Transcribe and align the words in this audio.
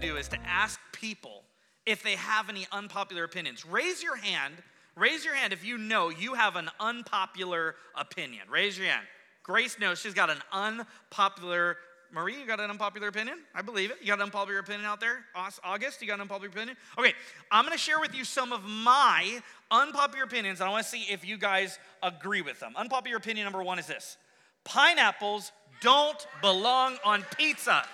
do 0.00 0.16
is 0.16 0.28
to 0.28 0.38
ask 0.46 0.80
people 0.92 1.42
if 1.86 2.02
they 2.02 2.16
have 2.16 2.48
any 2.48 2.66
unpopular 2.72 3.24
opinions. 3.24 3.64
Raise 3.66 4.02
your 4.02 4.16
hand. 4.16 4.54
Raise 4.96 5.24
your 5.24 5.34
hand 5.34 5.52
if 5.52 5.64
you 5.64 5.78
know 5.78 6.08
you 6.08 6.34
have 6.34 6.56
an 6.56 6.70
unpopular 6.80 7.76
opinion. 7.96 8.42
Raise 8.50 8.78
your 8.78 8.88
hand. 8.88 9.06
Grace 9.42 9.78
knows 9.78 9.98
she's 9.98 10.14
got 10.14 10.28
an 10.28 10.38
unpopular. 10.52 11.78
Marie, 12.12 12.38
you 12.38 12.46
got 12.46 12.60
an 12.60 12.70
unpopular 12.70 13.08
opinion? 13.08 13.38
I 13.54 13.62
believe 13.62 13.90
it. 13.90 13.98
You 14.00 14.08
got 14.08 14.18
an 14.18 14.24
unpopular 14.24 14.60
opinion 14.60 14.84
out 14.86 15.00
there? 15.00 15.24
August, 15.64 16.00
you 16.00 16.08
got 16.08 16.14
an 16.14 16.22
unpopular 16.22 16.50
opinion? 16.50 16.76
Okay, 16.98 17.14
I'm 17.50 17.64
gonna 17.64 17.78
share 17.78 18.00
with 18.00 18.14
you 18.14 18.24
some 18.24 18.52
of 18.52 18.64
my 18.64 19.40
unpopular 19.70 20.24
opinions, 20.24 20.60
and 20.60 20.68
I 20.68 20.70
wanna 20.70 20.84
see 20.84 21.04
if 21.10 21.26
you 21.26 21.38
guys 21.38 21.78
agree 22.02 22.42
with 22.42 22.60
them. 22.60 22.74
Unpopular 22.76 23.16
opinion 23.16 23.44
number 23.44 23.62
one 23.62 23.78
is 23.78 23.86
this 23.86 24.16
pineapples 24.64 25.52
don't 25.80 26.26
belong 26.42 26.96
on 27.04 27.24
pizza. 27.36 27.84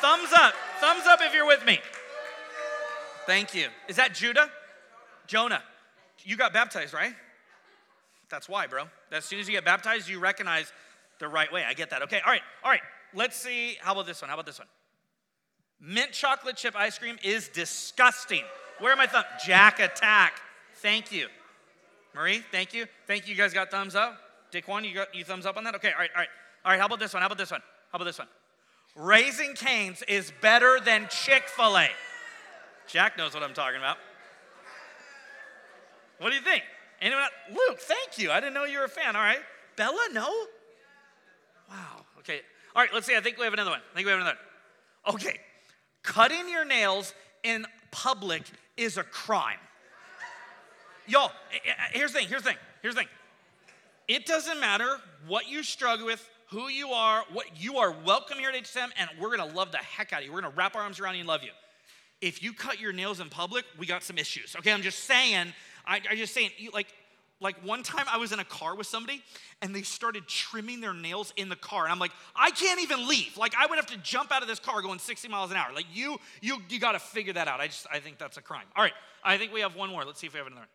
Thumbs 0.00 0.32
up. 0.32 0.54
Thumbs 0.82 1.06
up 1.06 1.20
if 1.22 1.32
you're 1.32 1.46
with 1.46 1.64
me. 1.64 1.78
Thank 3.24 3.54
you. 3.54 3.68
Is 3.86 3.94
that 3.96 4.14
Judah? 4.14 4.50
Jonah. 5.28 5.62
You 6.24 6.36
got 6.36 6.52
baptized, 6.52 6.92
right? 6.92 7.12
That's 8.28 8.48
why, 8.48 8.66
bro. 8.66 8.86
As 9.12 9.24
soon 9.24 9.38
as 9.38 9.46
you 9.46 9.54
get 9.54 9.64
baptized, 9.64 10.08
you 10.08 10.18
recognize 10.18 10.72
the 11.20 11.28
right 11.28 11.52
way. 11.52 11.62
I 11.64 11.74
get 11.74 11.90
that. 11.90 12.02
Okay, 12.02 12.18
all 12.26 12.32
right, 12.32 12.40
all 12.64 12.70
right. 12.72 12.80
Let's 13.14 13.36
see. 13.36 13.76
How 13.80 13.92
about 13.92 14.06
this 14.06 14.20
one? 14.20 14.28
How 14.28 14.34
about 14.34 14.46
this 14.46 14.58
one? 14.58 14.66
Mint 15.80 16.10
chocolate 16.10 16.56
chip 16.56 16.74
ice 16.74 16.98
cream 16.98 17.16
is 17.22 17.46
disgusting. 17.46 18.42
Where 18.80 18.92
are 18.92 18.96
my 18.96 19.06
thumbs? 19.06 19.26
Jack 19.46 19.78
Attack. 19.78 20.32
Thank 20.78 21.12
you. 21.12 21.28
Marie, 22.12 22.42
thank 22.50 22.74
you. 22.74 22.86
Thank 23.06 23.28
you. 23.28 23.36
You 23.36 23.40
guys 23.40 23.52
got 23.52 23.70
thumbs 23.70 23.94
up? 23.94 24.18
Daquan, 24.50 24.84
you 24.84 24.94
got 24.94 25.14
you 25.14 25.22
thumbs 25.22 25.46
up 25.46 25.56
on 25.56 25.62
that? 25.62 25.76
Okay, 25.76 25.92
all 25.92 26.00
right, 26.00 26.10
all 26.12 26.22
right. 26.22 26.28
All 26.64 26.72
right, 26.72 26.80
how 26.80 26.86
about 26.86 26.98
this 26.98 27.14
one? 27.14 27.20
How 27.20 27.26
about 27.26 27.38
this 27.38 27.52
one? 27.52 27.62
How 27.92 27.96
about 27.98 28.06
this 28.06 28.18
one? 28.18 28.26
Raising 28.94 29.54
Cane's 29.54 30.02
is 30.02 30.32
better 30.40 30.78
than 30.84 31.08
Chick 31.08 31.48
fil 31.48 31.78
A. 31.78 31.88
Jack 32.86 33.16
knows 33.16 33.32
what 33.34 33.42
I'm 33.42 33.54
talking 33.54 33.78
about. 33.78 33.96
What 36.18 36.30
do 36.30 36.36
you 36.36 36.42
think? 36.42 36.62
Anyone? 37.00 37.24
Luke, 37.50 37.80
thank 37.80 38.18
you. 38.18 38.30
I 38.30 38.38
didn't 38.38 38.54
know 38.54 38.64
you 38.64 38.78
were 38.78 38.84
a 38.84 38.88
fan. 38.88 39.16
All 39.16 39.22
right. 39.22 39.40
Bella, 39.76 40.08
no? 40.12 40.28
Wow. 41.68 42.04
Okay. 42.18 42.42
All 42.76 42.82
right, 42.82 42.92
let's 42.92 43.06
see. 43.06 43.16
I 43.16 43.20
think 43.20 43.38
we 43.38 43.44
have 43.44 43.52
another 43.52 43.70
one. 43.70 43.80
I 43.80 43.94
think 43.94 44.06
we 44.06 44.12
have 44.12 44.20
another 44.20 44.38
one. 45.04 45.16
Okay. 45.16 45.38
Cutting 46.02 46.48
your 46.48 46.64
nails 46.64 47.14
in 47.42 47.66
public 47.90 48.42
is 48.76 48.98
a 48.98 49.02
crime. 49.02 49.58
Y'all, 51.06 51.32
eh, 51.52 51.58
eh, 51.64 51.72
here's 51.92 52.12
the 52.12 52.18
thing. 52.20 52.28
Here's 52.28 52.42
the 52.42 52.50
thing. 52.50 52.58
Here's 52.82 52.94
the 52.94 53.00
thing. 53.00 53.10
It 54.06 54.26
doesn't 54.26 54.60
matter 54.60 54.98
what 55.26 55.48
you 55.48 55.62
struggle 55.62 56.06
with, 56.06 56.28
who 56.52 56.68
you 56.68 56.90
are, 56.90 57.24
what 57.32 57.46
you 57.58 57.78
are 57.78 57.94
welcome 58.04 58.38
here 58.38 58.50
at 58.50 58.54
HSM, 58.54 58.90
and 58.98 59.08
we're 59.18 59.34
gonna 59.34 59.50
love 59.54 59.72
the 59.72 59.78
heck 59.78 60.12
out 60.12 60.20
of 60.20 60.26
you. 60.26 60.32
We're 60.32 60.42
gonna 60.42 60.52
wrap 60.54 60.76
our 60.76 60.82
arms 60.82 61.00
around 61.00 61.14
you 61.14 61.20
and 61.20 61.28
love 61.28 61.42
you. 61.42 61.48
If 62.20 62.42
you 62.42 62.52
cut 62.52 62.78
your 62.78 62.92
nails 62.92 63.20
in 63.20 63.30
public, 63.30 63.64
we 63.78 63.86
got 63.86 64.02
some 64.02 64.18
issues. 64.18 64.54
Okay, 64.58 64.70
I'm 64.70 64.82
just 64.82 65.04
saying, 65.04 65.54
I, 65.86 66.02
am 66.10 66.16
just 66.18 66.34
saying, 66.34 66.50
you, 66.58 66.70
like, 66.74 66.88
like 67.40 67.56
one 67.64 67.82
time 67.82 68.04
I 68.06 68.18
was 68.18 68.32
in 68.32 68.38
a 68.38 68.44
car 68.44 68.76
with 68.76 68.86
somebody 68.86 69.22
and 69.62 69.74
they 69.74 69.80
started 69.80 70.28
trimming 70.28 70.82
their 70.82 70.92
nails 70.92 71.32
in 71.38 71.48
the 71.48 71.56
car. 71.56 71.84
And 71.84 71.92
I'm 71.92 71.98
like, 71.98 72.12
I 72.36 72.50
can't 72.50 72.80
even 72.82 73.08
leave. 73.08 73.36
Like 73.38 73.54
I 73.58 73.66
would 73.66 73.76
have 73.76 73.86
to 73.86 73.96
jump 73.96 74.30
out 74.30 74.42
of 74.42 74.48
this 74.48 74.60
car 74.60 74.82
going 74.82 74.98
60 74.98 75.26
miles 75.28 75.50
an 75.50 75.56
hour. 75.56 75.72
Like 75.74 75.86
you, 75.92 76.18
you, 76.42 76.58
you 76.68 76.78
got 76.78 76.92
to 76.92 76.98
figure 77.00 77.32
that 77.32 77.48
out. 77.48 77.60
I 77.60 77.66
just, 77.66 77.86
I 77.90 77.98
think 77.98 78.18
that's 78.18 78.36
a 78.36 78.42
crime. 78.42 78.66
All 78.76 78.84
right, 78.84 78.92
I 79.24 79.38
think 79.38 79.52
we 79.52 79.60
have 79.62 79.74
one 79.74 79.88
more. 79.88 80.04
Let's 80.04 80.20
see 80.20 80.26
if 80.26 80.34
we 80.34 80.38
have 80.38 80.46
another. 80.46 80.68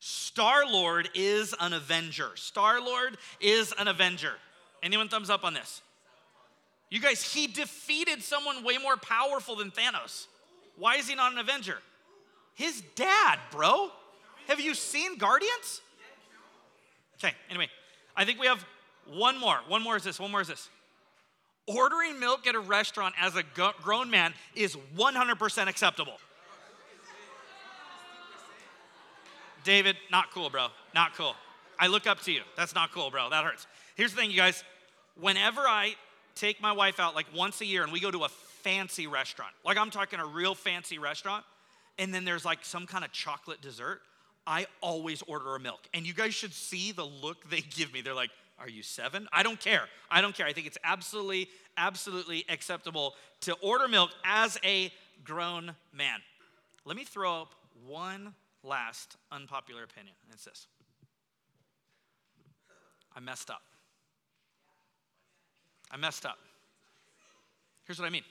Star 0.00 0.66
Lord 0.66 1.10
is 1.14 1.54
an 1.60 1.74
avenger. 1.74 2.30
Star 2.34 2.80
Lord 2.80 3.18
is 3.40 3.72
an 3.78 3.86
avenger. 3.86 4.32
Anyone 4.82 5.08
thumbs 5.08 5.28
up 5.28 5.44
on 5.44 5.54
this? 5.54 5.82
You 6.88 7.00
guys, 7.00 7.22
he 7.22 7.46
defeated 7.46 8.22
someone 8.22 8.64
way 8.64 8.78
more 8.78 8.96
powerful 8.96 9.56
than 9.56 9.70
Thanos. 9.70 10.26
Why 10.76 10.96
is 10.96 11.06
he 11.06 11.14
not 11.14 11.32
an 11.32 11.38
avenger? 11.38 11.78
His 12.54 12.82
dad, 12.94 13.38
bro. 13.52 13.90
Have 14.48 14.58
you 14.58 14.74
seen 14.74 15.18
Guardians? 15.18 15.82
Okay, 17.22 17.34
anyway, 17.50 17.68
I 18.16 18.24
think 18.24 18.40
we 18.40 18.46
have 18.46 18.64
one 19.06 19.38
more. 19.38 19.60
One 19.68 19.82
more 19.82 19.96
is 19.96 20.04
this. 20.04 20.18
One 20.18 20.30
more 20.30 20.40
is 20.40 20.48
this. 20.48 20.68
Ordering 21.66 22.18
milk 22.18 22.46
at 22.46 22.54
a 22.54 22.60
restaurant 22.60 23.14
as 23.20 23.36
a 23.36 23.42
grown 23.82 24.10
man 24.10 24.32
is 24.54 24.76
100% 24.96 25.68
acceptable. 25.68 26.18
David, 29.64 29.96
not 30.10 30.30
cool, 30.32 30.50
bro. 30.50 30.68
Not 30.94 31.14
cool. 31.14 31.34
I 31.78 31.86
look 31.86 32.06
up 32.06 32.20
to 32.22 32.32
you. 32.32 32.42
That's 32.56 32.74
not 32.74 32.92
cool, 32.92 33.10
bro. 33.10 33.30
That 33.30 33.44
hurts. 33.44 33.66
Here's 33.94 34.12
the 34.12 34.20
thing, 34.20 34.30
you 34.30 34.36
guys. 34.36 34.64
Whenever 35.18 35.60
I 35.62 35.94
take 36.34 36.60
my 36.60 36.72
wife 36.72 37.00
out, 37.00 37.14
like 37.14 37.26
once 37.34 37.60
a 37.60 37.66
year, 37.66 37.82
and 37.82 37.92
we 37.92 38.00
go 38.00 38.10
to 38.10 38.24
a 38.24 38.28
fancy 38.28 39.06
restaurant, 39.06 39.52
like 39.64 39.78
I'm 39.78 39.90
talking 39.90 40.18
a 40.18 40.26
real 40.26 40.54
fancy 40.54 40.98
restaurant, 40.98 41.44
and 41.98 42.14
then 42.14 42.24
there's 42.24 42.44
like 42.44 42.64
some 42.64 42.86
kind 42.86 43.04
of 43.04 43.12
chocolate 43.12 43.60
dessert, 43.60 44.00
I 44.46 44.66
always 44.80 45.22
order 45.22 45.54
a 45.54 45.60
milk. 45.60 45.80
And 45.94 46.06
you 46.06 46.14
guys 46.14 46.34
should 46.34 46.52
see 46.52 46.92
the 46.92 47.04
look 47.04 47.48
they 47.50 47.60
give 47.76 47.92
me. 47.92 48.00
They're 48.00 48.14
like, 48.14 48.30
are 48.58 48.68
you 48.68 48.82
seven? 48.82 49.26
I 49.32 49.42
don't 49.42 49.58
care. 49.58 49.84
I 50.10 50.20
don't 50.20 50.34
care. 50.34 50.46
I 50.46 50.52
think 50.52 50.66
it's 50.66 50.78
absolutely, 50.84 51.48
absolutely 51.76 52.44
acceptable 52.48 53.14
to 53.42 53.54
order 53.62 53.88
milk 53.88 54.10
as 54.24 54.58
a 54.64 54.92
grown 55.24 55.74
man. 55.94 56.18
Let 56.84 56.96
me 56.96 57.04
throw 57.04 57.42
up 57.42 57.54
one 57.86 58.34
last 58.62 59.16
unpopular 59.32 59.82
opinion. 59.82 60.14
It's 60.32 60.44
this 60.44 60.66
I 63.14 63.20
messed 63.20 63.50
up. 63.50 63.62
I 65.90 65.96
messed 65.96 66.24
up. 66.24 66.38
Here's 67.84 67.98
what 67.98 68.06
I 68.06 68.10
mean 68.10 68.24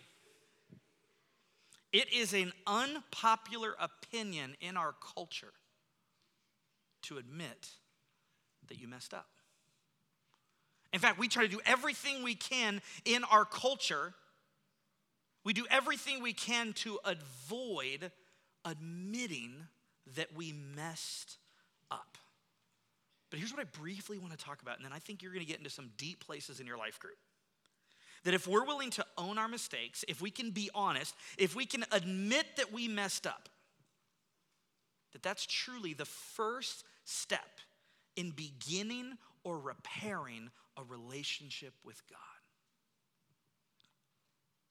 it 1.91 2.13
is 2.13 2.33
an 2.33 2.53
unpopular 2.67 3.75
opinion 3.79 4.55
in 4.61 4.77
our 4.77 4.93
culture 5.15 5.53
to 7.03 7.17
admit 7.17 7.69
that 8.67 8.79
you 8.79 8.87
messed 8.87 9.13
up. 9.13 9.27
In 10.93 10.99
fact, 10.99 11.19
we 11.19 11.27
try 11.27 11.43
to 11.43 11.49
do 11.49 11.59
everything 11.65 12.23
we 12.23 12.35
can 12.35 12.81
in 13.05 13.23
our 13.23 13.45
culture. 13.45 14.13
We 15.43 15.53
do 15.53 15.65
everything 15.69 16.21
we 16.21 16.33
can 16.33 16.73
to 16.73 16.99
avoid 17.03 18.11
admitting 18.65 19.53
that 20.15 20.35
we 20.35 20.53
messed 20.53 21.37
up. 21.91 22.17
But 23.29 23.39
here's 23.39 23.51
what 23.51 23.61
I 23.61 23.65
briefly 23.79 24.17
want 24.17 24.37
to 24.37 24.43
talk 24.43 24.61
about, 24.61 24.77
and 24.77 24.85
then 24.85 24.93
I 24.93 24.99
think 24.99 25.21
you're 25.21 25.31
going 25.31 25.45
to 25.45 25.49
get 25.49 25.59
into 25.59 25.69
some 25.69 25.91
deep 25.97 26.25
places 26.25 26.59
in 26.59 26.67
your 26.67 26.77
life 26.77 26.99
group. 26.99 27.17
That 28.23 28.33
if 28.33 28.47
we're 28.47 28.65
willing 28.65 28.89
to 28.91 29.05
own 29.17 29.37
our 29.37 29.47
mistakes, 29.47 30.03
if 30.07 30.21
we 30.21 30.31
can 30.31 30.51
be 30.51 30.69
honest, 30.73 31.15
if 31.37 31.55
we 31.55 31.65
can 31.65 31.85
admit 31.91 32.45
that 32.57 32.73
we 32.73 32.87
messed 32.87 33.25
up, 33.25 33.47
that 35.13 35.23
that's 35.23 35.45
truly 35.45 35.93
the 35.93 36.05
first 36.05 36.83
step 37.05 37.59
in 38.15 38.31
beginning 38.31 39.13
or 39.43 39.57
repairing 39.57 40.49
a 40.77 40.83
relationship 40.83 41.73
with 41.83 42.01
God. 42.09 42.17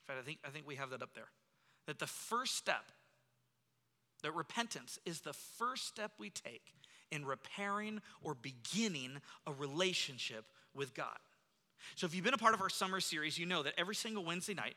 In 0.02 0.14
fact, 0.14 0.20
I 0.22 0.26
think, 0.26 0.38
I 0.44 0.50
think 0.50 0.66
we 0.66 0.76
have 0.76 0.90
that 0.90 1.02
up 1.02 1.14
there. 1.14 1.28
That 1.86 1.98
the 1.98 2.06
first 2.06 2.56
step 2.56 2.92
that 4.22 4.34
repentance 4.34 4.98
is 5.04 5.20
the 5.20 5.32
first 5.32 5.86
step 5.86 6.12
we 6.18 6.30
take 6.30 6.74
in 7.10 7.24
repairing 7.24 8.00
or 8.22 8.34
beginning 8.34 9.20
a 9.46 9.52
relationship 9.52 10.44
with 10.74 10.94
God. 10.94 11.18
So, 11.94 12.06
if 12.06 12.14
you've 12.14 12.24
been 12.24 12.34
a 12.34 12.38
part 12.38 12.54
of 12.54 12.60
our 12.60 12.68
summer 12.68 13.00
series, 13.00 13.38
you 13.38 13.46
know 13.46 13.62
that 13.62 13.74
every 13.78 13.94
single 13.94 14.24
Wednesday 14.24 14.54
night, 14.54 14.74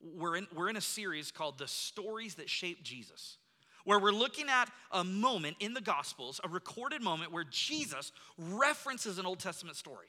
we're 0.00 0.36
in, 0.36 0.46
we're 0.54 0.68
in 0.68 0.76
a 0.76 0.82
series 0.82 1.30
called 1.30 1.58
The 1.58 1.66
Stories 1.66 2.34
That 2.34 2.50
Shape 2.50 2.82
Jesus, 2.82 3.38
where 3.84 3.98
we're 3.98 4.12
looking 4.12 4.48
at 4.48 4.70
a 4.92 5.02
moment 5.02 5.56
in 5.60 5.74
the 5.74 5.80
Gospels, 5.80 6.40
a 6.44 6.48
recorded 6.48 7.02
moment 7.02 7.32
where 7.32 7.44
Jesus 7.44 8.12
references 8.38 9.18
an 9.18 9.26
Old 9.26 9.40
Testament 9.40 9.76
story. 9.76 10.08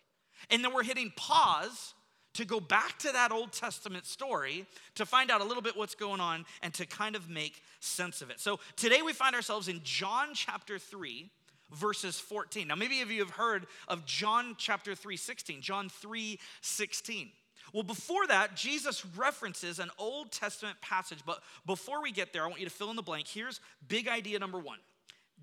And 0.50 0.64
then 0.64 0.74
we're 0.74 0.84
hitting 0.84 1.12
pause 1.16 1.94
to 2.34 2.46
go 2.46 2.60
back 2.60 3.00
to 3.00 3.12
that 3.12 3.32
Old 3.32 3.52
Testament 3.52 4.06
story 4.06 4.66
to 4.96 5.06
find 5.06 5.32
out 5.32 5.42
a 5.42 5.44
little 5.44 5.64
bit 5.64 5.76
what's 5.76 5.96
going 5.96 6.22
on 6.22 6.46
and 6.62 6.74
to 6.76 6.86
kind 6.86 7.16
of 7.16 7.30
make 7.30 7.62
sense 7.80 8.22
of 8.22 8.30
it. 8.30 8.40
So 8.40 8.60
today 8.76 9.02
we 9.02 9.14
find 9.14 9.36
ourselves 9.36 9.68
in 9.68 9.82
John 9.84 10.30
chapter 10.34 10.78
3, 10.78 11.30
verses 11.72 12.20
14. 12.20 12.68
Now, 12.68 12.76
maybe 12.76 13.02
of 13.02 13.12
you 13.12 13.22
have 13.22 13.32
heard 13.32 13.66
of 13.88 14.06
John 14.06 14.56
chapter 14.58 14.96
3, 14.96 15.18
16. 15.18 15.62
John 15.62 15.90
3, 15.90 16.40
16. 16.62 17.30
Well, 17.74 17.84
before 17.84 18.26
that, 18.28 18.56
Jesus 18.56 19.06
references 19.18 19.80
an 19.80 19.90
Old 19.98 20.32
Testament 20.32 20.80
passage. 20.82 21.20
But 21.26 21.42
before 21.66 22.02
we 22.02 22.12
get 22.12 22.34
there, 22.34 22.44
I 22.44 22.48
want 22.48 22.60
you 22.60 22.66
to 22.68 22.74
fill 22.74 22.90
in 22.90 22.96
the 22.96 23.02
blank. 23.02 23.28
Here's 23.28 23.60
big 23.88 24.08
idea 24.08 24.40
number 24.40 24.60
one 24.60 24.80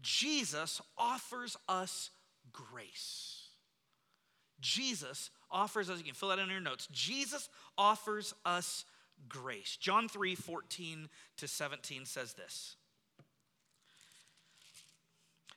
Jesus 0.01 0.81
offers 0.97 1.57
us 1.69 2.11
grace. 2.53 3.49
Jesus 4.61 5.31
offers 5.55 5.89
us, 5.89 5.99
you 5.99 6.05
can 6.05 6.15
fill 6.15 6.29
that 6.29 6.39
in 6.39 6.51
your 6.51 6.61
notes. 6.61 6.89
Jesus 6.93 7.49
offers 7.79 8.35
us 8.45 8.85
grace. 9.29 9.77
John 9.81 10.09
3 10.09 10.35
14 10.35 11.09
to 11.39 11.49
17 11.49 12.05
says 12.05 12.35
this. 12.35 12.77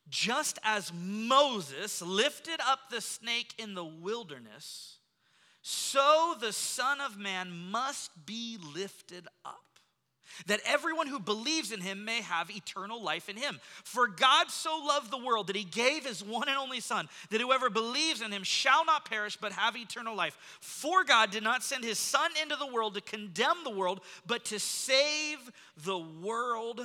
Just 0.09 0.57
as 0.63 0.94
Moses 0.94 2.01
lifted 2.01 2.61
up 2.65 2.89
the 2.89 3.01
snake 3.01 3.53
in 3.57 3.73
the 3.73 3.83
wilderness, 3.83 4.99
so 5.61 6.33
the 6.39 6.53
Son 6.53 7.01
of 7.01 7.17
Man 7.17 7.51
must 7.51 8.25
be 8.25 8.57
lifted 8.73 9.27
up, 9.44 9.65
that 10.45 10.62
everyone 10.66 11.07
who 11.07 11.19
believes 11.19 11.72
in 11.72 11.81
him 11.81 12.06
may 12.06 12.22
have 12.22 12.50
eternal 12.50 13.01
life 13.01 13.28
in 13.28 13.36
him. 13.36 13.60
For 13.84 14.07
God 14.07 14.50
so 14.50 14.81
loved 14.86 15.12
the 15.12 15.18
world 15.18 15.48
that 15.48 15.56
he 15.56 15.63
gave 15.63 16.06
his 16.06 16.24
one 16.24 16.48
and 16.48 16.57
only 16.57 16.80
Son, 16.80 17.10
that 17.30 17.42
whoever 17.42 17.69
believes 17.69 18.22
in 18.22 18.31
him 18.31 18.44
shall 18.44 18.86
not 18.86 19.10
perish 19.10 19.38
but 19.38 19.51
have 19.51 19.75
eternal 19.75 20.16
life. 20.16 20.38
For 20.62 21.04
God 21.04 21.31
did 21.31 21.44
not 21.44 21.63
send 21.63 21.84
his 21.84 22.00
Son 22.00 22.31
into 22.42 22.56
the 22.56 22.68
world 22.68 22.94
to 22.94 23.01
condemn 23.01 23.63
the 23.63 23.72
world, 23.72 24.01
but 24.25 24.45
to 24.45 24.60
save 24.60 25.51
the 25.84 25.98
world 25.98 26.81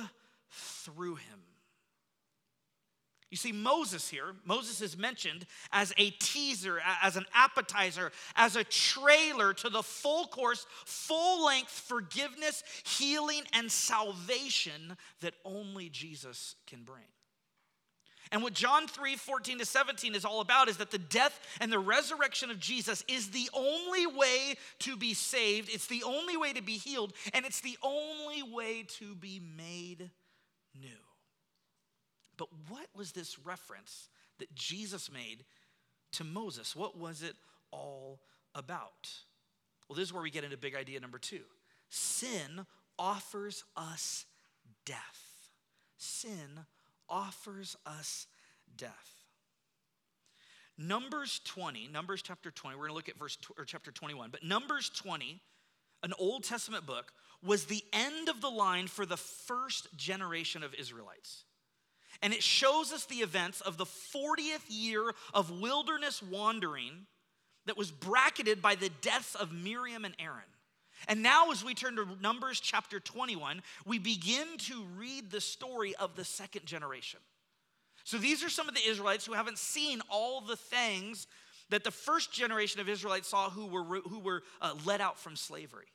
through 0.49 1.15
him. 1.15 1.39
You 3.33 3.37
see, 3.37 3.51
Moses 3.51 4.09
here, 4.09 4.35
Moses 4.45 4.79
is 4.79 4.95
mentioned 4.95 5.47
as 5.71 5.91
a 5.97 6.11
teaser, 6.11 6.79
as 7.01 7.15
an 7.15 7.25
appetizer, 7.33 8.11
as 8.35 8.55
a 8.55 8.63
trailer 8.63 9.55
to 9.55 9.71
the 9.71 9.81
full 9.81 10.27
course, 10.27 10.67
full 10.85 11.43
length 11.43 11.71
forgiveness, 11.71 12.61
healing, 12.83 13.41
and 13.51 13.71
salvation 13.71 14.95
that 15.21 15.33
only 15.43 15.89
Jesus 15.89 16.53
can 16.67 16.83
bring. 16.83 17.01
And 18.31 18.43
what 18.43 18.53
John 18.53 18.85
3 18.85 19.15
14 19.15 19.57
to 19.57 19.65
17 19.65 20.13
is 20.13 20.25
all 20.25 20.39
about 20.39 20.69
is 20.69 20.77
that 20.77 20.91
the 20.91 20.99
death 20.99 21.39
and 21.59 21.71
the 21.71 21.79
resurrection 21.79 22.51
of 22.51 22.59
Jesus 22.59 23.03
is 23.07 23.31
the 23.31 23.49
only 23.51 24.05
way 24.05 24.53
to 24.81 24.95
be 24.95 25.15
saved, 25.15 25.73
it's 25.73 25.87
the 25.87 26.03
only 26.03 26.37
way 26.37 26.53
to 26.53 26.61
be 26.61 26.73
healed, 26.73 27.13
and 27.33 27.47
it's 27.47 27.61
the 27.61 27.79
only 27.81 28.43
way 28.43 28.83
to 28.99 29.15
be 29.15 29.41
made 29.57 30.11
new. 30.79 31.12
But 32.37 32.47
what 32.67 32.87
was 32.95 33.11
this 33.11 33.37
reference 33.39 34.09
that 34.39 34.53
Jesus 34.55 35.11
made 35.11 35.45
to 36.13 36.23
Moses? 36.23 36.75
What 36.75 36.97
was 36.97 37.23
it 37.23 37.35
all 37.71 38.19
about? 38.55 39.09
Well, 39.87 39.95
this 39.95 40.07
is 40.07 40.13
where 40.13 40.23
we 40.23 40.31
get 40.31 40.43
into 40.43 40.57
big 40.57 40.75
idea 40.75 40.99
number 40.99 41.19
two 41.19 41.43
sin 41.89 42.65
offers 42.97 43.63
us 43.77 44.25
death. 44.85 45.49
Sin 45.97 46.65
offers 47.07 47.75
us 47.85 48.27
death. 48.75 48.91
Numbers 50.77 51.39
20, 51.45 51.87
Numbers 51.89 52.23
chapter 52.23 52.49
20, 52.49 52.75
we're 52.75 52.87
going 52.87 52.91
to 52.91 52.95
look 52.95 53.09
at 53.09 53.19
verse 53.19 53.37
or 53.57 53.63
chapter 53.63 53.91
21, 53.91 54.31
but 54.31 54.43
Numbers 54.43 54.89
20, 54.89 55.39
an 56.01 56.13
Old 56.17 56.43
Testament 56.43 56.87
book, 56.87 57.13
was 57.45 57.65
the 57.65 57.83
end 57.93 58.27
of 58.27 58.41
the 58.41 58.49
line 58.49 58.87
for 58.87 59.05
the 59.05 59.17
first 59.17 59.95
generation 59.95 60.63
of 60.63 60.73
Israelites 60.73 61.43
and 62.23 62.33
it 62.33 62.41
shows 62.41 62.93
us 62.93 63.05
the 63.05 63.17
events 63.17 63.59
of 63.61 63.77
the 63.77 63.85
40th 63.85 64.63
year 64.69 65.13
of 65.33 65.61
wilderness 65.61 66.23
wandering 66.23 67.05
that 67.65 67.77
was 67.77 67.91
bracketed 67.91 68.61
by 68.61 68.75
the 68.75 68.89
deaths 69.01 69.35
of 69.35 69.51
Miriam 69.51 70.05
and 70.05 70.15
Aaron. 70.17 70.39
And 71.09 71.21
now, 71.21 71.51
as 71.51 71.65
we 71.65 71.73
turn 71.73 71.97
to 71.97 72.07
Numbers 72.21 72.61
chapter 72.61 73.01
21, 73.01 73.61
we 73.85 73.99
begin 73.99 74.47
to 74.59 74.85
read 74.97 75.31
the 75.31 75.41
story 75.41 75.93
of 75.95 76.15
the 76.15 76.23
second 76.23 76.65
generation. 76.65 77.19
So, 78.05 78.17
these 78.17 78.41
are 78.41 78.49
some 78.49 78.69
of 78.69 78.73
the 78.73 78.87
Israelites 78.87 79.25
who 79.25 79.33
haven't 79.33 79.57
seen 79.57 80.01
all 80.09 80.39
the 80.39 80.55
things 80.55 81.27
that 81.71 81.83
the 81.83 81.91
first 81.91 82.31
generation 82.31 82.79
of 82.79 82.87
Israelites 82.87 83.27
saw 83.27 83.49
who 83.49 83.65
were, 83.65 83.83
who 83.83 84.19
were 84.19 84.43
uh, 84.61 84.75
let 84.85 85.01
out 85.01 85.19
from 85.19 85.35
slavery. 85.35 85.87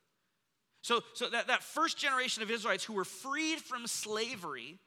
So, 0.82 1.00
so 1.14 1.30
that, 1.30 1.46
that 1.46 1.62
first 1.62 1.96
generation 1.96 2.42
of 2.42 2.50
Israelites 2.50 2.84
who 2.84 2.92
were 2.92 3.04
freed 3.04 3.60
from 3.60 3.86
slavery 3.86 4.78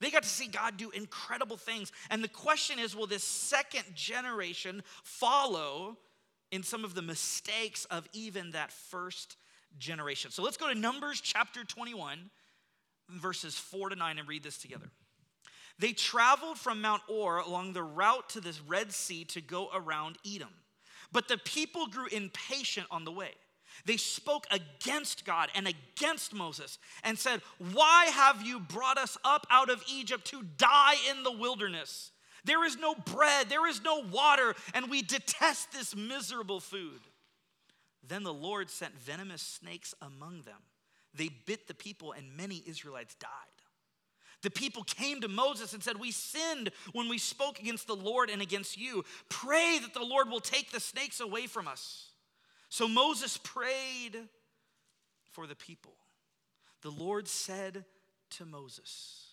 they 0.00 0.10
got 0.10 0.22
to 0.22 0.28
see 0.28 0.46
God 0.46 0.76
do 0.76 0.90
incredible 0.90 1.56
things. 1.56 1.92
And 2.10 2.22
the 2.22 2.28
question 2.28 2.78
is 2.78 2.94
will 2.94 3.06
this 3.06 3.24
second 3.24 3.84
generation 3.94 4.82
follow 5.02 5.96
in 6.50 6.62
some 6.62 6.84
of 6.84 6.94
the 6.94 7.02
mistakes 7.02 7.84
of 7.86 8.06
even 8.12 8.52
that 8.52 8.72
first 8.72 9.36
generation? 9.78 10.30
So 10.30 10.42
let's 10.42 10.56
go 10.56 10.72
to 10.72 10.78
Numbers 10.78 11.20
chapter 11.20 11.64
21, 11.64 12.30
verses 13.10 13.56
4 13.58 13.90
to 13.90 13.96
9, 13.96 14.18
and 14.18 14.28
read 14.28 14.42
this 14.42 14.58
together. 14.58 14.90
They 15.78 15.92
traveled 15.92 16.58
from 16.58 16.80
Mount 16.80 17.02
Hor 17.06 17.38
along 17.38 17.72
the 17.72 17.82
route 17.82 18.28
to 18.30 18.40
the 18.40 18.56
Red 18.66 18.92
Sea 18.92 19.24
to 19.26 19.40
go 19.40 19.68
around 19.72 20.18
Edom. 20.26 20.48
But 21.12 21.28
the 21.28 21.38
people 21.38 21.86
grew 21.86 22.06
impatient 22.06 22.86
on 22.90 23.04
the 23.04 23.12
way. 23.12 23.30
They 23.84 23.96
spoke 23.96 24.46
against 24.50 25.24
God 25.24 25.50
and 25.54 25.66
against 25.66 26.34
Moses 26.34 26.78
and 27.04 27.18
said, 27.18 27.40
Why 27.72 28.06
have 28.06 28.42
you 28.42 28.60
brought 28.60 28.98
us 28.98 29.16
up 29.24 29.46
out 29.50 29.70
of 29.70 29.82
Egypt 29.90 30.26
to 30.26 30.42
die 30.56 30.96
in 31.10 31.22
the 31.22 31.32
wilderness? 31.32 32.12
There 32.44 32.64
is 32.64 32.76
no 32.76 32.94
bread, 32.94 33.48
there 33.48 33.66
is 33.66 33.82
no 33.82 34.04
water, 34.10 34.54
and 34.74 34.90
we 34.90 35.02
detest 35.02 35.72
this 35.72 35.94
miserable 35.94 36.60
food. 36.60 37.00
Then 38.06 38.22
the 38.22 38.32
Lord 38.32 38.70
sent 38.70 38.98
venomous 38.98 39.42
snakes 39.42 39.94
among 40.00 40.42
them. 40.42 40.60
They 41.14 41.28
bit 41.46 41.66
the 41.66 41.74
people, 41.74 42.12
and 42.12 42.36
many 42.36 42.62
Israelites 42.66 43.14
died. 43.16 43.28
The 44.42 44.50
people 44.50 44.84
came 44.84 45.20
to 45.20 45.28
Moses 45.28 45.72
and 45.72 45.82
said, 45.82 45.98
We 45.98 46.12
sinned 46.12 46.70
when 46.92 47.08
we 47.08 47.18
spoke 47.18 47.58
against 47.58 47.86
the 47.86 47.96
Lord 47.96 48.30
and 48.30 48.40
against 48.40 48.78
you. 48.78 49.04
Pray 49.28 49.78
that 49.82 49.94
the 49.94 50.04
Lord 50.04 50.30
will 50.30 50.40
take 50.40 50.70
the 50.70 50.80
snakes 50.80 51.20
away 51.20 51.46
from 51.46 51.66
us. 51.66 52.07
So 52.68 52.86
Moses 52.86 53.36
prayed 53.38 54.16
for 55.30 55.46
the 55.46 55.56
people. 55.56 55.94
The 56.82 56.90
Lord 56.90 57.28
said 57.28 57.84
to 58.30 58.44
Moses, 58.44 59.24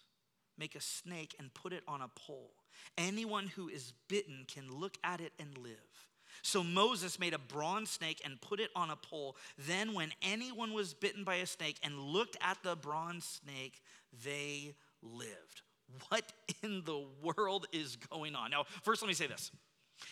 Make 0.57 0.75
a 0.75 0.81
snake 0.81 1.35
and 1.37 1.53
put 1.53 1.73
it 1.73 1.83
on 1.87 2.01
a 2.01 2.07
pole. 2.07 2.53
Anyone 2.97 3.47
who 3.47 3.67
is 3.67 3.93
bitten 4.07 4.45
can 4.47 4.79
look 4.79 4.97
at 5.03 5.19
it 5.19 5.33
and 5.37 5.57
live. 5.57 6.07
So 6.41 6.63
Moses 6.63 7.19
made 7.19 7.33
a 7.33 7.39
bronze 7.39 7.89
snake 7.89 8.21
and 8.23 8.39
put 8.39 8.59
it 8.59 8.69
on 8.75 8.89
a 8.89 8.95
pole. 8.95 9.35
Then, 9.57 9.93
when 9.93 10.11
anyone 10.21 10.73
was 10.73 10.93
bitten 10.93 11.23
by 11.23 11.35
a 11.35 11.45
snake 11.45 11.77
and 11.83 11.99
looked 11.99 12.37
at 12.41 12.57
the 12.63 12.75
bronze 12.75 13.41
snake, 13.43 13.81
they 14.23 14.75
lived. 15.01 15.61
What 16.09 16.31
in 16.63 16.83
the 16.85 17.05
world 17.21 17.67
is 17.71 17.95
going 17.95 18.35
on? 18.35 18.51
Now, 18.51 18.65
first, 18.83 19.01
let 19.01 19.07
me 19.07 19.13
say 19.13 19.27
this 19.27 19.51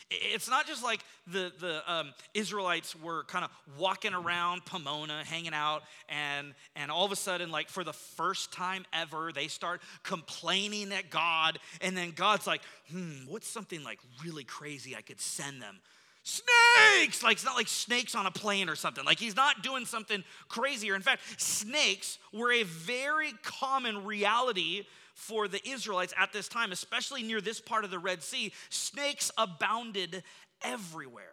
it's 0.10 0.50
not 0.50 0.68
just 0.68 0.84
like 0.84 1.02
the, 1.28 1.52
the 1.60 1.92
um, 1.92 2.14
Israelites 2.34 2.96
were 2.96 3.24
kind 3.26 3.46
of 3.46 3.52
walking 3.78 4.14
around 4.14 4.66
Pomona, 4.66 5.24
hanging 5.26 5.54
out, 5.54 5.84
and, 6.10 6.54
and 6.76 6.92
all 6.92 7.06
of 7.06 7.12
a 7.12 7.16
sudden, 7.16 7.52
like 7.52 7.70
for 7.70 7.84
the 7.84 7.94
first 7.94 8.52
time 8.52 8.86
ever, 8.94 9.32
they 9.34 9.48
start 9.48 9.82
complaining 10.04 10.92
at 10.92 11.10
God. 11.10 11.60
And 11.82 11.96
then 11.96 12.12
God's 12.12 12.48
like, 12.48 12.62
hmm, 12.92 13.26
what's 13.28 13.48
something 13.48 13.84
like 13.84 14.00
really 14.24 14.44
crazy 14.44 14.96
I 14.96 15.02
could 15.02 15.20
send 15.20 15.62
them? 15.62 15.80
Snakes! 16.24 17.22
Like, 17.22 17.34
it's 17.34 17.46
not 17.46 17.58
like 17.58 17.68
snakes 17.68 18.16
on 18.16 18.26
a 18.26 18.32
plane 18.32 18.70
or 18.70 18.76
something. 18.76 19.04
Like, 19.04 19.20
he's 19.20 19.36
not 19.36 19.62
doing 19.62 19.86
something 19.86 20.24
crazier. 20.48 20.96
In 20.96 21.02
fact, 21.02 21.22
snakes 21.38 22.18
were 22.32 22.52
a 22.52 22.64
very 22.64 23.34
common 23.44 24.06
reality 24.06 24.86
for 25.14 25.48
the 25.48 25.62
Israelites 25.68 26.14
at 26.18 26.32
this 26.34 26.48
time, 26.48 26.72
especially 26.72 27.24
near 27.24 27.42
this 27.42 27.60
part 27.60 27.84
of 27.84 27.92
the 27.92 28.00
Red 28.00 28.24
Sea, 28.24 28.54
snakes 28.70 29.32
abounded 29.38 30.24
everywhere. 30.62 31.26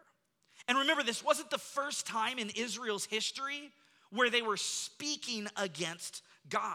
And 0.68 0.78
remember, 0.78 1.02
this 1.02 1.24
wasn't 1.24 1.50
the 1.50 1.58
first 1.58 2.06
time 2.06 2.38
in 2.38 2.50
Israel's 2.50 3.06
history 3.06 3.70
where 4.10 4.28
they 4.28 4.42
were 4.42 4.56
speaking 4.56 5.48
against 5.56 6.22
God. 6.48 6.74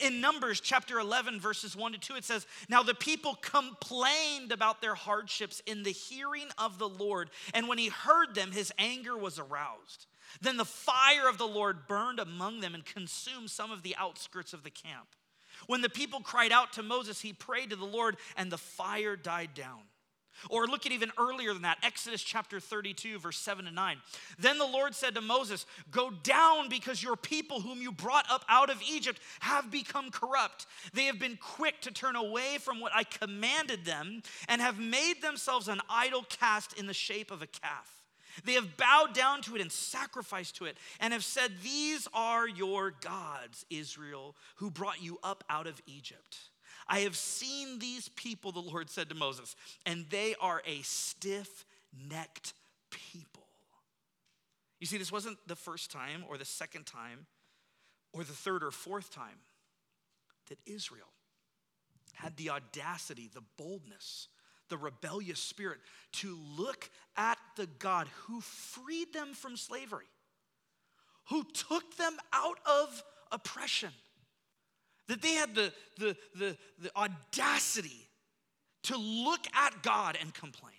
In, 0.00 0.20
Numbers 0.20 0.60
chapter 0.60 0.98
11, 0.98 1.40
verses 1.40 1.76
1 1.76 1.92
to 1.92 1.98
2, 1.98 2.16
it 2.16 2.24
says, 2.24 2.46
Now 2.68 2.82
the 2.82 2.94
people 2.94 3.36
complained 3.40 4.52
about 4.52 4.80
their 4.80 4.94
hardships 4.94 5.62
in 5.66 5.82
the 5.82 5.92
hearing 5.92 6.48
of 6.58 6.78
the 6.78 6.88
Lord, 6.88 7.30
and 7.54 7.68
when 7.68 7.78
he 7.78 7.88
heard 7.88 8.34
them, 8.34 8.52
his 8.52 8.72
anger 8.78 9.16
was 9.16 9.38
aroused. 9.38 10.06
Then 10.40 10.56
the 10.56 10.64
fire 10.64 11.28
of 11.28 11.38
the 11.38 11.46
Lord 11.46 11.86
burned 11.86 12.20
among 12.20 12.60
them 12.60 12.74
and 12.74 12.84
consumed 12.84 13.50
some 13.50 13.70
of 13.70 13.82
the 13.82 13.96
outskirts 13.96 14.52
of 14.52 14.62
the 14.62 14.70
camp. 14.70 15.08
When 15.66 15.82
the 15.82 15.88
people 15.88 16.20
cried 16.20 16.52
out 16.52 16.72
to 16.74 16.82
Moses, 16.82 17.20
he 17.20 17.32
prayed 17.32 17.70
to 17.70 17.76
the 17.76 17.84
Lord, 17.84 18.16
and 18.36 18.50
the 18.50 18.58
fire 18.58 19.16
died 19.16 19.54
down. 19.54 19.82
Or 20.48 20.66
look 20.66 20.86
at 20.86 20.92
even 20.92 21.12
earlier 21.18 21.52
than 21.52 21.62
that, 21.62 21.78
Exodus 21.82 22.22
chapter 22.22 22.60
32, 22.60 23.18
verse 23.18 23.38
7 23.38 23.66
and 23.66 23.76
9. 23.76 23.98
Then 24.38 24.58
the 24.58 24.66
Lord 24.66 24.94
said 24.94 25.14
to 25.14 25.20
Moses, 25.20 25.66
Go 25.90 26.10
down 26.10 26.68
because 26.68 27.02
your 27.02 27.16
people, 27.16 27.60
whom 27.60 27.82
you 27.82 27.92
brought 27.92 28.26
up 28.30 28.44
out 28.48 28.70
of 28.70 28.82
Egypt, 28.88 29.20
have 29.40 29.70
become 29.70 30.10
corrupt. 30.10 30.66
They 30.94 31.04
have 31.04 31.18
been 31.18 31.38
quick 31.40 31.80
to 31.82 31.90
turn 31.90 32.16
away 32.16 32.58
from 32.58 32.80
what 32.80 32.92
I 32.94 33.04
commanded 33.04 33.84
them 33.84 34.22
and 34.48 34.60
have 34.60 34.78
made 34.78 35.22
themselves 35.22 35.68
an 35.68 35.80
idol 35.88 36.24
cast 36.28 36.78
in 36.78 36.86
the 36.86 36.94
shape 36.94 37.30
of 37.30 37.42
a 37.42 37.46
calf. 37.46 38.00
They 38.44 38.54
have 38.54 38.76
bowed 38.76 39.12
down 39.12 39.42
to 39.42 39.56
it 39.56 39.60
and 39.60 39.72
sacrificed 39.72 40.56
to 40.56 40.66
it 40.66 40.76
and 41.00 41.12
have 41.12 41.24
said, 41.24 41.52
These 41.62 42.08
are 42.14 42.48
your 42.48 42.90
gods, 42.90 43.66
Israel, 43.70 44.36
who 44.56 44.70
brought 44.70 45.02
you 45.02 45.18
up 45.22 45.44
out 45.48 45.66
of 45.66 45.80
Egypt. 45.86 46.49
I 46.90 47.00
have 47.00 47.16
seen 47.16 47.78
these 47.78 48.08
people, 48.08 48.50
the 48.50 48.58
Lord 48.58 48.90
said 48.90 49.08
to 49.10 49.14
Moses, 49.14 49.54
and 49.86 50.06
they 50.10 50.34
are 50.40 50.60
a 50.66 50.82
stiff 50.82 51.64
necked 52.10 52.52
people. 52.90 53.46
You 54.80 54.88
see, 54.88 54.98
this 54.98 55.12
wasn't 55.12 55.38
the 55.46 55.54
first 55.54 55.92
time 55.92 56.24
or 56.28 56.36
the 56.36 56.44
second 56.44 56.86
time 56.86 57.26
or 58.12 58.24
the 58.24 58.32
third 58.32 58.64
or 58.64 58.72
fourth 58.72 59.14
time 59.14 59.38
that 60.48 60.58
Israel 60.66 61.06
had 62.14 62.36
the 62.36 62.50
audacity, 62.50 63.30
the 63.32 63.44
boldness, 63.56 64.26
the 64.68 64.76
rebellious 64.76 65.38
spirit 65.38 65.78
to 66.12 66.36
look 66.56 66.90
at 67.16 67.38
the 67.56 67.68
God 67.78 68.08
who 68.24 68.40
freed 68.40 69.12
them 69.12 69.32
from 69.32 69.56
slavery, 69.56 70.08
who 71.28 71.44
took 71.44 71.96
them 71.96 72.16
out 72.32 72.58
of 72.66 73.04
oppression. 73.30 73.90
That 75.10 75.22
they 75.22 75.32
had 75.32 75.56
the, 75.56 75.72
the, 75.98 76.16
the, 76.36 76.56
the 76.78 76.96
audacity 76.96 78.06
to 78.84 78.96
look 78.96 79.44
at 79.52 79.82
God 79.82 80.16
and 80.20 80.32
complain, 80.32 80.72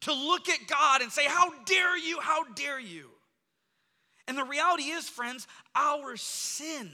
to 0.00 0.12
look 0.12 0.48
at 0.48 0.66
God 0.66 1.02
and 1.02 1.12
say, 1.12 1.24
How 1.24 1.52
dare 1.64 1.96
you? 1.96 2.18
How 2.20 2.42
dare 2.54 2.80
you? 2.80 3.10
And 4.26 4.36
the 4.36 4.42
reality 4.42 4.86
is, 4.86 5.08
friends, 5.08 5.46
our 5.76 6.16
sin, 6.16 6.90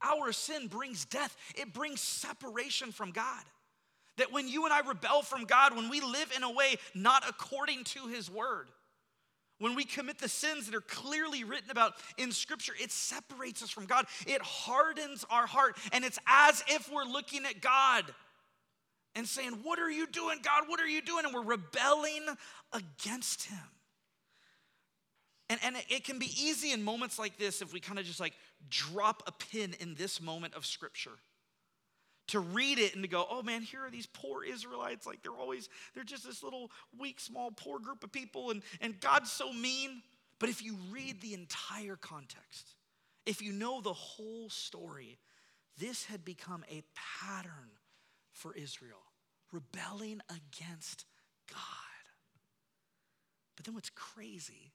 our 0.00 0.32
sin 0.32 0.66
brings 0.66 1.04
death, 1.04 1.36
it 1.54 1.74
brings 1.74 2.00
separation 2.00 2.90
from 2.90 3.10
God. 3.10 3.44
That 4.16 4.32
when 4.32 4.48
you 4.48 4.64
and 4.64 4.72
I 4.72 4.80
rebel 4.80 5.20
from 5.20 5.44
God, 5.44 5.76
when 5.76 5.90
we 5.90 6.00
live 6.00 6.32
in 6.34 6.42
a 6.42 6.50
way 6.50 6.76
not 6.94 7.28
according 7.28 7.84
to 7.84 8.06
His 8.06 8.30
word, 8.30 8.68
when 9.60 9.76
we 9.76 9.84
commit 9.84 10.18
the 10.18 10.28
sins 10.28 10.66
that 10.66 10.74
are 10.74 10.80
clearly 10.80 11.44
written 11.44 11.70
about 11.70 11.92
in 12.18 12.32
Scripture, 12.32 12.72
it 12.82 12.90
separates 12.90 13.62
us 13.62 13.70
from 13.70 13.86
God. 13.86 14.06
It 14.26 14.42
hardens 14.42 15.24
our 15.30 15.46
heart, 15.46 15.76
and 15.92 16.04
it's 16.04 16.18
as 16.26 16.64
if 16.66 16.90
we're 16.92 17.04
looking 17.04 17.44
at 17.44 17.60
God 17.60 18.04
and 19.14 19.28
saying, 19.28 19.60
What 19.62 19.78
are 19.78 19.90
you 19.90 20.06
doing, 20.06 20.38
God? 20.42 20.64
What 20.66 20.80
are 20.80 20.88
you 20.88 21.02
doing? 21.02 21.24
And 21.26 21.34
we're 21.34 21.42
rebelling 21.42 22.24
against 22.72 23.44
Him. 23.44 23.58
And, 25.50 25.60
and 25.62 25.76
it 25.88 26.04
can 26.04 26.18
be 26.18 26.32
easy 26.40 26.72
in 26.72 26.82
moments 26.82 27.18
like 27.18 27.36
this 27.36 27.60
if 27.60 27.72
we 27.72 27.80
kind 27.80 27.98
of 27.98 28.06
just 28.06 28.20
like 28.20 28.34
drop 28.68 29.22
a 29.26 29.32
pin 29.32 29.74
in 29.78 29.94
this 29.94 30.22
moment 30.22 30.54
of 30.54 30.64
Scripture 30.64 31.18
to 32.30 32.40
read 32.40 32.78
it 32.78 32.94
and 32.94 33.02
to 33.02 33.08
go, 33.08 33.26
oh 33.30 33.42
man, 33.42 33.62
here 33.62 33.84
are 33.84 33.90
these 33.90 34.06
poor 34.06 34.44
Israelites. 34.44 35.06
Like 35.06 35.22
they're 35.22 35.32
always, 35.32 35.68
they're 35.94 36.04
just 36.04 36.26
this 36.26 36.42
little 36.42 36.70
weak, 36.98 37.20
small, 37.20 37.50
poor 37.50 37.78
group 37.78 38.02
of 38.04 38.12
people, 38.12 38.50
and, 38.50 38.62
and 38.80 39.00
God's 39.00 39.30
so 39.30 39.52
mean. 39.52 40.02
But 40.38 40.48
if 40.48 40.64
you 40.64 40.76
read 40.90 41.20
the 41.20 41.34
entire 41.34 41.96
context, 41.96 42.74
if 43.26 43.42
you 43.42 43.52
know 43.52 43.80
the 43.80 43.92
whole 43.92 44.48
story, 44.48 45.18
this 45.78 46.04
had 46.04 46.24
become 46.24 46.64
a 46.70 46.82
pattern 47.20 47.70
for 48.32 48.54
Israel, 48.54 49.02
rebelling 49.52 50.20
against 50.30 51.04
God. 51.50 51.58
But 53.56 53.66
then 53.66 53.74
what's 53.74 53.90
crazy 53.90 54.72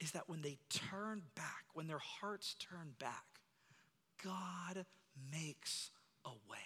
is 0.00 0.10
that 0.10 0.28
when 0.28 0.42
they 0.42 0.58
turn 0.68 1.22
back, 1.34 1.64
when 1.72 1.86
their 1.86 1.98
hearts 1.98 2.54
turn 2.58 2.92
back, 2.98 3.24
God 4.22 4.84
makes 5.32 5.90
a 6.26 6.30
way. 6.50 6.58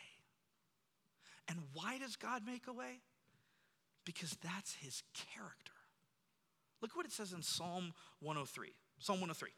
And 1.48 1.58
why 1.72 1.98
does 1.98 2.16
God 2.16 2.42
make 2.44 2.66
a 2.66 2.72
way? 2.72 3.00
Because 4.04 4.36
that's 4.42 4.74
his 4.74 5.02
character. 5.14 5.72
Look 6.80 6.96
what 6.96 7.06
it 7.06 7.12
says 7.12 7.32
in 7.32 7.42
Psalm 7.42 7.92
103. 8.20 8.72
Psalm 8.98 9.20
103. 9.20 9.50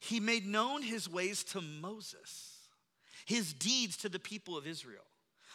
He 0.00 0.20
made 0.20 0.46
known 0.46 0.82
his 0.82 1.08
ways 1.08 1.42
to 1.44 1.60
Moses, 1.60 2.68
his 3.26 3.52
deeds 3.52 3.96
to 3.98 4.08
the 4.08 4.20
people 4.20 4.56
of 4.56 4.66
Israel. 4.66 5.02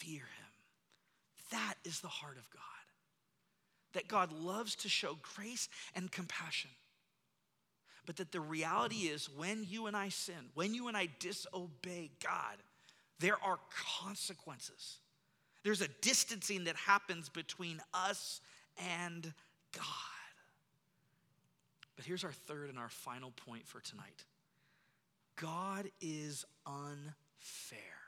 fear 0.00 0.22
him. 0.22 0.50
That 1.50 1.74
is 1.84 2.00
the 2.00 2.08
heart 2.08 2.38
of 2.38 2.48
God. 2.50 2.60
That 3.92 4.08
God 4.08 4.32
loves 4.32 4.76
to 4.76 4.88
show 4.88 5.18
grace 5.36 5.68
and 5.94 6.10
compassion. 6.10 6.70
But 8.06 8.16
that 8.16 8.32
the 8.32 8.40
reality 8.40 9.08
is 9.08 9.28
when 9.28 9.66
you 9.68 9.86
and 9.86 9.96
I 9.96 10.08
sin, 10.08 10.50
when 10.54 10.74
you 10.74 10.88
and 10.88 10.96
I 10.96 11.08
disobey 11.18 12.10
God, 12.22 12.56
there 13.18 13.36
are 13.44 13.58
consequences. 14.02 14.98
There's 15.62 15.82
a 15.82 15.88
distancing 16.00 16.64
that 16.64 16.76
happens 16.76 17.28
between 17.28 17.80
us 17.92 18.40
and 18.78 19.32
God. 19.74 19.84
But 21.96 22.06
here's 22.06 22.24
our 22.24 22.32
third 22.32 22.70
and 22.70 22.78
our 22.78 22.88
final 22.88 23.32
point 23.32 23.66
for 23.66 23.80
tonight 23.80 24.24
God 25.36 25.90
is 26.00 26.44
unfair. 26.66 27.99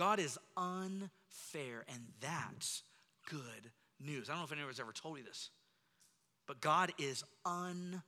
God 0.00 0.18
is 0.18 0.38
unfair, 0.56 1.84
and 1.86 2.06
that's 2.22 2.84
good 3.28 3.70
news. 4.02 4.30
I 4.30 4.32
don't 4.32 4.40
know 4.40 4.46
if 4.46 4.52
anyone's 4.52 4.80
ever 4.80 4.94
told 4.94 5.18
you 5.18 5.24
this, 5.24 5.50
but 6.46 6.62
God 6.62 6.90
is 6.98 7.22
unfair. 7.44 8.00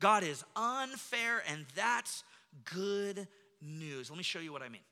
God 0.00 0.22
is 0.22 0.44
unfair, 0.54 1.42
and 1.50 1.66
that's 1.74 2.22
good 2.72 3.26
news. 3.60 4.08
Let 4.08 4.16
me 4.16 4.22
show 4.22 4.38
you 4.38 4.52
what 4.52 4.62
I 4.62 4.68
mean. 4.68 4.82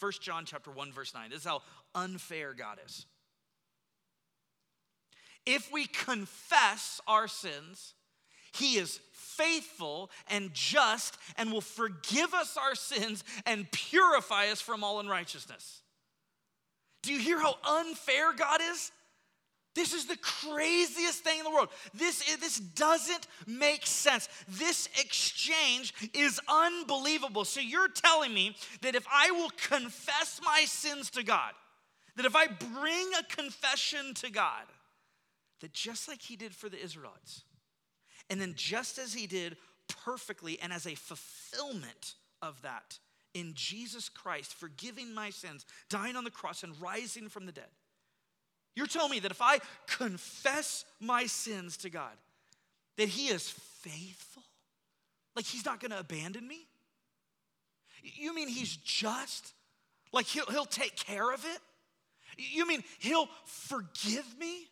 1 0.00 0.12
John 0.20 0.44
chapter 0.44 0.72
1 0.72 0.90
verse 0.90 1.14
9. 1.14 1.30
This 1.30 1.42
is 1.42 1.46
how 1.46 1.62
unfair 1.94 2.52
God 2.52 2.80
is. 2.84 3.06
If 5.46 5.72
we 5.72 5.86
confess 5.86 7.00
our 7.06 7.28
sins, 7.28 7.94
he 8.58 8.76
is 8.76 9.00
faithful 9.12 10.10
and 10.30 10.52
just 10.52 11.18
and 11.36 11.52
will 11.52 11.60
forgive 11.60 12.34
us 12.34 12.56
our 12.56 12.74
sins 12.74 13.22
and 13.44 13.70
purify 13.70 14.48
us 14.48 14.60
from 14.60 14.82
all 14.82 15.00
unrighteousness. 15.00 15.82
Do 17.02 17.12
you 17.12 17.20
hear 17.20 17.40
how 17.40 17.56
unfair 17.64 18.32
God 18.32 18.60
is? 18.60 18.90
This 19.76 19.92
is 19.92 20.06
the 20.06 20.16
craziest 20.16 21.22
thing 21.22 21.38
in 21.38 21.44
the 21.44 21.50
world. 21.50 21.68
This, 21.92 22.24
this 22.40 22.58
doesn't 22.58 23.26
make 23.46 23.86
sense. 23.86 24.26
This 24.48 24.88
exchange 24.98 25.92
is 26.14 26.40
unbelievable. 26.48 27.44
So 27.44 27.60
you're 27.60 27.88
telling 27.90 28.32
me 28.32 28.56
that 28.80 28.94
if 28.94 29.06
I 29.12 29.32
will 29.32 29.50
confess 29.50 30.40
my 30.42 30.64
sins 30.64 31.10
to 31.10 31.22
God, 31.22 31.52
that 32.16 32.24
if 32.24 32.34
I 32.34 32.46
bring 32.46 33.10
a 33.18 33.22
confession 33.24 34.14
to 34.14 34.30
God, 34.30 34.64
that 35.60 35.74
just 35.74 36.08
like 36.08 36.22
He 36.22 36.36
did 36.36 36.54
for 36.54 36.70
the 36.70 36.82
Israelites, 36.82 37.42
and 38.28 38.40
then, 38.40 38.54
just 38.56 38.98
as 38.98 39.14
he 39.14 39.26
did 39.26 39.56
perfectly 40.04 40.58
and 40.60 40.72
as 40.72 40.86
a 40.86 40.94
fulfillment 40.94 42.14
of 42.42 42.60
that 42.62 42.98
in 43.34 43.52
Jesus 43.54 44.08
Christ, 44.08 44.54
forgiving 44.54 45.14
my 45.14 45.30
sins, 45.30 45.64
dying 45.88 46.16
on 46.16 46.24
the 46.24 46.30
cross, 46.30 46.62
and 46.62 46.72
rising 46.80 47.28
from 47.28 47.46
the 47.46 47.52
dead, 47.52 47.68
you're 48.74 48.86
telling 48.86 49.10
me 49.10 49.20
that 49.20 49.30
if 49.30 49.40
I 49.40 49.58
confess 49.86 50.84
my 51.00 51.26
sins 51.26 51.76
to 51.78 51.90
God, 51.90 52.12
that 52.96 53.08
he 53.08 53.28
is 53.28 53.48
faithful? 53.48 54.42
Like 55.34 55.44
he's 55.44 55.64
not 55.64 55.80
gonna 55.80 55.98
abandon 55.98 56.46
me? 56.46 56.66
You 58.02 58.34
mean 58.34 58.48
he's 58.48 58.76
just? 58.76 59.52
Like 60.12 60.26
he'll, 60.26 60.46
he'll 60.46 60.64
take 60.64 60.96
care 60.96 61.32
of 61.32 61.44
it? 61.44 61.58
You 62.36 62.66
mean 62.66 62.82
he'll 62.98 63.28
forgive 63.44 64.26
me? 64.38 64.66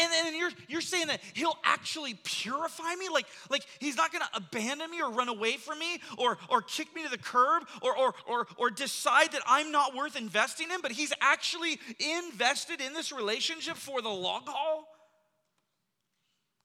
And, 0.00 0.26
and 0.26 0.36
you're, 0.36 0.50
you're 0.68 0.80
saying 0.80 1.08
that 1.08 1.20
he'll 1.34 1.58
actually 1.64 2.14
purify 2.24 2.94
me? 2.94 3.08
Like, 3.12 3.26
like 3.50 3.64
he's 3.78 3.96
not 3.96 4.12
gonna 4.12 4.28
abandon 4.34 4.90
me 4.90 5.00
or 5.02 5.10
run 5.10 5.28
away 5.28 5.56
from 5.56 5.78
me 5.78 5.98
or, 6.18 6.38
or 6.48 6.62
kick 6.62 6.94
me 6.94 7.02
to 7.02 7.08
the 7.08 7.18
curb 7.18 7.64
or, 7.82 7.96
or, 7.96 8.14
or, 8.26 8.46
or 8.56 8.70
decide 8.70 9.32
that 9.32 9.42
I'm 9.46 9.70
not 9.72 9.94
worth 9.94 10.16
investing 10.16 10.70
in, 10.70 10.80
but 10.80 10.92
he's 10.92 11.12
actually 11.20 11.78
invested 11.98 12.80
in 12.80 12.92
this 12.92 13.12
relationship 13.12 13.76
for 13.76 14.02
the 14.02 14.08
long 14.08 14.42
haul? 14.46 14.88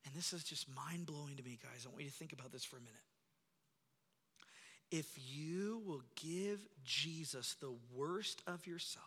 And 0.05 0.15
this 0.15 0.33
is 0.33 0.43
just 0.43 0.67
mind 0.75 1.05
blowing 1.05 1.37
to 1.37 1.43
me, 1.43 1.57
guys. 1.61 1.85
I 1.85 1.89
want 1.89 2.03
you 2.03 2.09
to 2.09 2.15
think 2.15 2.33
about 2.33 2.51
this 2.51 2.65
for 2.65 2.77
a 2.77 2.81
minute. 2.81 2.95
If 4.91 5.07
you 5.15 5.81
will 5.85 6.03
give 6.21 6.59
Jesus 6.83 7.55
the 7.61 7.73
worst 7.95 8.41
of 8.45 8.67
yourself, 8.67 9.05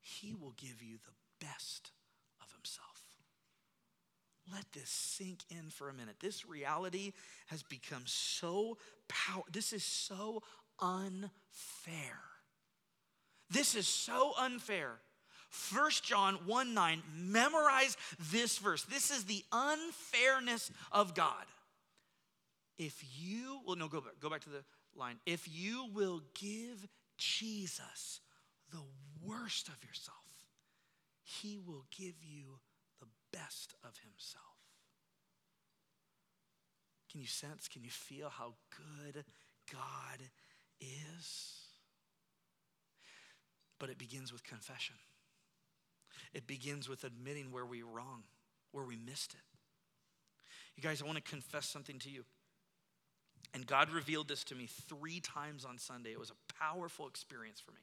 he 0.00 0.34
will 0.34 0.54
give 0.56 0.82
you 0.82 0.96
the 0.96 1.46
best 1.46 1.90
of 2.44 2.52
himself. 2.52 2.94
Let 4.52 4.64
this 4.72 4.90
sink 4.90 5.40
in 5.50 5.70
for 5.70 5.88
a 5.88 5.94
minute. 5.94 6.16
This 6.20 6.46
reality 6.46 7.12
has 7.46 7.62
become 7.62 8.02
so 8.04 8.76
power. 9.08 9.42
This 9.50 9.72
is 9.72 9.82
so 9.82 10.42
unfair. 10.80 12.18
This 13.50 13.74
is 13.74 13.86
so 13.86 14.32
unfair. 14.38 15.00
1 15.72 15.90
John 16.02 16.34
1 16.46 16.74
9, 16.74 17.02
memorize 17.16 17.96
this 18.32 18.58
verse. 18.58 18.82
This 18.84 19.10
is 19.10 19.24
the 19.24 19.44
unfairness 19.52 20.70
of 20.90 21.14
God. 21.14 21.44
If 22.76 23.04
you, 23.18 23.60
well, 23.66 23.76
no, 23.76 23.88
go 23.88 24.00
back, 24.00 24.14
go 24.20 24.28
back 24.28 24.40
to 24.42 24.50
the 24.50 24.64
line. 24.96 25.16
If 25.26 25.48
you 25.48 25.86
will 25.94 26.22
give 26.34 26.86
Jesus 27.16 28.20
the 28.72 28.82
worst 29.24 29.68
of 29.68 29.76
yourself, 29.84 30.23
he 31.24 31.58
will 31.58 31.86
give 31.90 32.14
you 32.22 32.60
the 33.00 33.06
best 33.32 33.74
of 33.82 33.98
himself. 33.98 34.44
Can 37.10 37.20
you 37.20 37.26
sense, 37.26 37.66
can 37.68 37.82
you 37.82 37.90
feel 37.90 38.28
how 38.28 38.54
good 38.76 39.24
God 39.72 40.20
is? 40.80 41.52
But 43.78 43.88
it 43.88 43.98
begins 43.98 44.32
with 44.32 44.44
confession. 44.44 44.96
It 46.32 46.46
begins 46.46 46.88
with 46.88 47.04
admitting 47.04 47.50
where 47.50 47.66
we 47.66 47.82
wrong, 47.82 48.24
where 48.72 48.84
we 48.84 48.96
missed 48.96 49.32
it. 49.32 49.40
You 50.76 50.82
guys, 50.82 51.00
I 51.00 51.06
want 51.06 51.16
to 51.16 51.22
confess 51.22 51.66
something 51.66 51.98
to 52.00 52.10
you. 52.10 52.24
And 53.54 53.66
God 53.66 53.90
revealed 53.90 54.26
this 54.28 54.42
to 54.44 54.54
me 54.54 54.66
three 54.88 55.20
times 55.20 55.64
on 55.64 55.78
Sunday. 55.78 56.10
It 56.10 56.18
was 56.18 56.30
a 56.30 56.54
powerful 56.54 57.06
experience 57.06 57.60
for 57.60 57.70
me. 57.70 57.80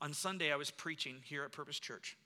On 0.00 0.12
Sunday, 0.12 0.52
I 0.52 0.56
was 0.56 0.70
preaching 0.70 1.16
here 1.24 1.44
at 1.44 1.52
Purpose 1.52 1.78
Church. 1.78 2.16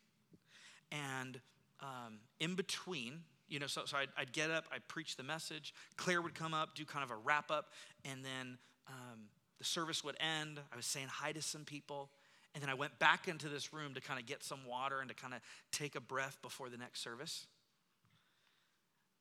And 0.90 1.40
um, 1.80 2.18
in 2.38 2.54
between, 2.54 3.20
you 3.48 3.58
know, 3.58 3.66
so, 3.66 3.82
so 3.86 3.96
I'd, 3.96 4.08
I'd, 4.16 4.32
get 4.32 4.50
up, 4.50 4.64
I'd 4.72 4.86
preach 4.88 5.16
the 5.16 5.22
message. 5.22 5.74
Claire 5.96 6.20
would 6.20 6.34
come 6.34 6.52
up, 6.52 6.74
do 6.74 6.84
kind 6.84 7.02
of 7.02 7.10
a 7.10 7.16
wrap 7.16 7.50
up, 7.50 7.70
and 8.04 8.24
then 8.24 8.58
um, 8.88 9.20
the 9.58 9.64
service 9.64 10.04
would 10.04 10.16
end. 10.20 10.60
I 10.72 10.76
was 10.76 10.86
saying 10.86 11.08
hi 11.08 11.32
to 11.32 11.40
some 11.40 11.64
people. 11.64 12.10
And 12.54 12.62
then 12.62 12.68
I 12.68 12.74
went 12.74 12.98
back 12.98 13.28
into 13.28 13.48
this 13.48 13.72
room 13.72 13.94
to 13.94 14.00
kind 14.00 14.20
of 14.20 14.26
get 14.26 14.42
some 14.42 14.66
water 14.66 15.00
and 15.00 15.08
to 15.08 15.14
kind 15.14 15.32
of 15.32 15.40
take 15.70 15.94
a 15.94 16.00
breath 16.00 16.36
before 16.42 16.68
the 16.68 16.76
next 16.76 17.02
service. 17.02 17.46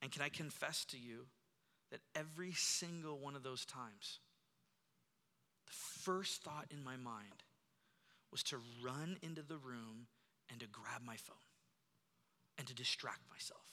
And 0.02 0.12
can 0.12 0.22
I 0.22 0.30
confess 0.30 0.84
to 0.86 0.98
you 0.98 1.28
that 1.92 2.02
every 2.16 2.52
single 2.54 3.18
one 3.18 3.36
of 3.36 3.44
those 3.44 3.66
times, 3.66 4.20
the 5.68 5.74
first 5.74 6.44
thought 6.44 6.66
in 6.72 6.84
my 6.84 6.98
mind 6.98 7.44
was 8.32 8.44
to 8.44 8.58
run 8.84 9.18
into 9.22 9.42
the 9.42 9.58
room 9.58 10.08
and 10.50 10.60
to 10.60 10.68
grab 10.68 11.02
my 11.06 11.16
phone 11.18 11.36
and 12.58 12.68
to 12.68 12.74
distract 12.74 13.22
myself, 13.30 13.66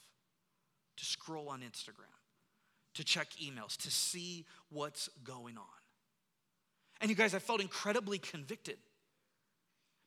to 0.96 1.04
scroll 1.04 1.48
on 1.48 1.60
Instagram, 1.60 2.18
to 2.94 3.04
check 3.04 3.28
emails, 3.42 3.76
to 3.76 3.90
see 3.90 4.46
what's 4.70 5.08
going 5.22 5.56
on. 5.56 5.64
And 7.00 7.10
you 7.10 7.16
guys, 7.16 7.34
I 7.34 7.38
felt 7.38 7.60
incredibly 7.60 8.18
convicted 8.18 8.78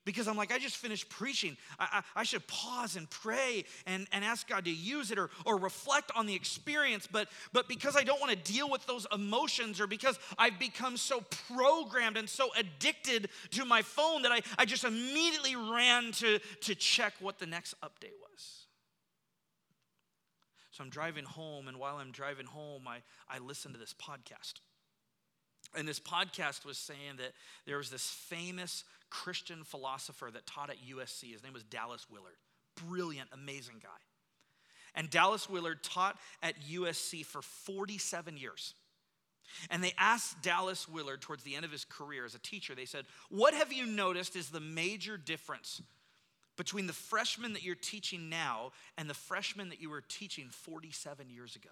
because 0.06 0.28
I'm 0.28 0.36
like, 0.36 0.52
I 0.52 0.58
just 0.58 0.78
finished 0.78 1.10
preaching. 1.10 1.58
I, 1.80 2.04
I, 2.16 2.22
I, 2.22 2.24
should 2.24 2.46
pause 2.48 2.96
and 2.96 3.10
pray 3.10 3.66
and, 3.86 4.08
and 4.12 4.26
ask 4.26 4.48
God 4.48 4.66
to 4.66 4.72
use 4.72 5.12
it 5.12 5.20
or, 5.20 5.30
or 5.46 5.58
reflect 5.58 6.12
on 6.16 6.26
the 6.26 6.34
experience. 6.34 7.08
But, 7.12 7.28
but 7.54 7.68
because 7.68 7.96
I 7.96 8.04
don't 8.04 8.20
want 8.20 8.32
to 8.32 8.52
deal 8.52 8.70
with 8.70 8.86
those 8.88 9.06
emotions 9.14 9.80
or 9.80 9.88
because 9.88 10.18
I've 10.38 10.58
become 10.58 10.98
so 10.98 11.24
programmed 11.48 12.18
and 12.18 12.28
so 12.28 12.50
addicted 12.58 13.30
to 13.52 13.66
my 13.66 13.82
phone 13.82 14.24
that 14.24 14.32
I, 14.32 14.42
I 14.58 14.66
just 14.66 14.84
immediately 14.84 15.56
ran 15.56 16.12
to, 16.14 16.40
to 16.62 16.76
check 16.76 17.14
what 17.20 17.38
the 17.38 17.46
next 17.46 17.76
update 17.82 18.18
was. 18.20 18.66
So 20.72 20.84
I'm 20.84 20.90
driving 20.90 21.26
home, 21.26 21.68
and 21.68 21.78
while 21.78 21.98
I'm 21.98 22.12
driving 22.12 22.46
home, 22.46 22.88
I, 22.88 23.00
I 23.30 23.40
listen 23.40 23.74
to 23.74 23.78
this 23.78 23.94
podcast. 23.94 24.54
And 25.78 25.88
this 25.88 26.00
podcast 26.00 26.66
was 26.66 26.78
saying 26.78 27.18
that 27.18 27.34
there 27.66 27.78
was 27.78 27.90
this 27.90 28.10
famous 28.10 28.84
Christian 29.12 29.64
philosopher 29.64 30.30
that 30.34 30.48
taught 30.48 30.72
at 30.72 30.78
USC. 30.78 31.32
His 31.32 31.44
name 31.44 31.54
was 31.54 31.64
Dallas 31.64 32.08
Willard. 32.10 32.38
Brilliant, 32.88 33.30
amazing 33.32 33.76
guy. 33.84 33.90
And 34.96 35.10
Dallas 35.10 35.50
Willard 35.50 35.84
taught 35.84 36.18
at 36.42 36.56
USC 36.62 37.24
for 37.26 37.42
47 37.42 38.38
years. 38.38 38.74
And 39.70 39.84
they 39.84 39.94
asked 39.98 40.42
Dallas 40.42 40.88
Willard 40.88 41.22
towards 41.22 41.44
the 41.44 41.56
end 41.56 41.66
of 41.66 41.72
his 41.72 41.86
career 41.86 42.26
as 42.26 42.36
a 42.36 42.40
teacher, 42.40 42.74
they 42.74 42.86
said, 42.86 43.06
What 43.30 43.54
have 43.54 43.72
you 43.72 43.86
noticed 43.86 44.36
is 44.36 44.50
the 44.50 44.60
major 44.62 45.18
difference 45.18 45.82
between 46.58 46.88
the 46.88 46.94
freshman 46.94 47.54
that 47.54 47.64
you're 47.64 47.76
teaching 47.76 48.30
now 48.30 48.72
and 48.98 49.10
the 49.10 49.14
freshman 49.14 49.70
that 49.70 49.82
you 49.82 49.90
were 49.90 50.02
teaching 50.02 50.48
47 50.50 51.30
years 51.30 51.56
ago? 51.56 51.70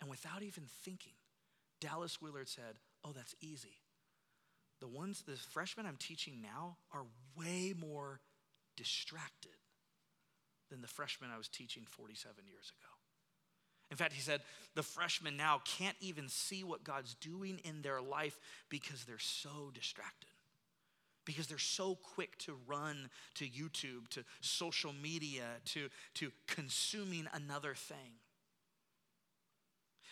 And 0.00 0.08
without 0.08 0.42
even 0.42 0.64
thinking, 0.84 1.14
Dallas 1.80 2.22
Willard 2.22 2.48
said, 2.48 2.78
Oh, 3.04 3.12
that's 3.12 3.34
easy. 3.40 3.78
The 4.80 4.88
ones, 4.88 5.22
the 5.26 5.36
freshmen 5.36 5.86
I'm 5.86 5.96
teaching 5.96 6.40
now 6.42 6.76
are 6.92 7.04
way 7.36 7.74
more 7.78 8.20
distracted 8.76 9.52
than 10.70 10.80
the 10.80 10.88
freshmen 10.88 11.30
I 11.32 11.38
was 11.38 11.48
teaching 11.48 11.84
47 11.86 12.46
years 12.46 12.72
ago. 12.80 12.88
In 13.90 13.96
fact, 13.96 14.12
he 14.12 14.20
said 14.20 14.40
the 14.74 14.82
freshmen 14.82 15.36
now 15.36 15.60
can't 15.64 15.96
even 16.00 16.28
see 16.28 16.62
what 16.62 16.84
God's 16.84 17.14
doing 17.14 17.60
in 17.64 17.82
their 17.82 18.00
life 18.00 18.38
because 18.68 19.04
they're 19.04 19.18
so 19.18 19.70
distracted. 19.74 20.30
Because 21.24 21.48
they're 21.48 21.58
so 21.58 21.96
quick 21.96 22.38
to 22.38 22.56
run 22.66 23.10
to 23.34 23.44
YouTube, 23.44 24.08
to 24.10 24.24
social 24.40 24.92
media, 24.92 25.44
to, 25.66 25.88
to 26.14 26.30
consuming 26.46 27.26
another 27.34 27.74
thing. 27.74 28.14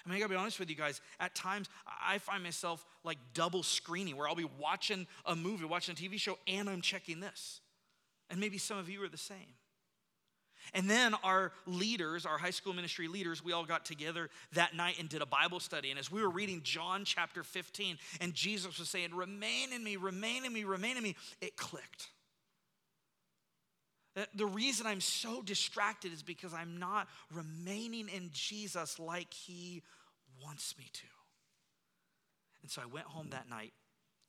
I 0.04 0.08
mean, 0.08 0.16
I 0.16 0.20
gotta 0.20 0.30
be 0.30 0.36
honest 0.36 0.58
with 0.58 0.70
you 0.70 0.76
guys. 0.76 1.00
At 1.20 1.34
times, 1.34 1.68
I 1.86 2.18
find 2.18 2.42
myself 2.42 2.84
like 3.04 3.18
double 3.34 3.62
screening 3.62 4.16
where 4.16 4.28
I'll 4.28 4.34
be 4.34 4.48
watching 4.58 5.06
a 5.24 5.34
movie, 5.36 5.64
watching 5.64 5.94
a 5.94 5.96
TV 5.96 6.18
show, 6.18 6.38
and 6.46 6.68
I'm 6.68 6.80
checking 6.80 7.20
this. 7.20 7.60
And 8.30 8.40
maybe 8.40 8.58
some 8.58 8.78
of 8.78 8.88
you 8.88 9.02
are 9.02 9.08
the 9.08 9.16
same. 9.16 9.54
And 10.74 10.88
then 10.88 11.14
our 11.24 11.52
leaders, 11.66 12.26
our 12.26 12.36
high 12.36 12.50
school 12.50 12.72
ministry 12.72 13.08
leaders, 13.08 13.42
we 13.42 13.52
all 13.52 13.64
got 13.64 13.84
together 13.84 14.28
that 14.52 14.74
night 14.74 14.96
and 14.98 15.08
did 15.08 15.22
a 15.22 15.26
Bible 15.26 15.60
study. 15.60 15.90
And 15.90 15.98
as 15.98 16.10
we 16.10 16.20
were 16.20 16.28
reading 16.28 16.60
John 16.62 17.04
chapter 17.04 17.42
15, 17.42 17.98
and 18.20 18.34
Jesus 18.34 18.78
was 18.78 18.88
saying, 18.88 19.14
Remain 19.14 19.72
in 19.72 19.82
me, 19.82 19.96
remain 19.96 20.44
in 20.44 20.52
me, 20.52 20.64
remain 20.64 20.96
in 20.96 21.02
me, 21.02 21.16
it 21.40 21.56
clicked. 21.56 22.08
Uh, 24.18 24.24
the 24.34 24.46
reason 24.46 24.86
I'm 24.86 25.00
so 25.00 25.42
distracted 25.42 26.12
is 26.12 26.22
because 26.22 26.52
I'm 26.52 26.78
not 26.78 27.08
remaining 27.32 28.08
in 28.08 28.30
Jesus 28.32 28.98
like 28.98 29.32
He 29.32 29.82
wants 30.42 30.74
me 30.76 30.86
to. 30.92 31.06
And 32.62 32.70
so 32.70 32.82
I 32.82 32.86
went 32.86 33.06
home 33.06 33.28
that 33.30 33.48
night 33.48 33.72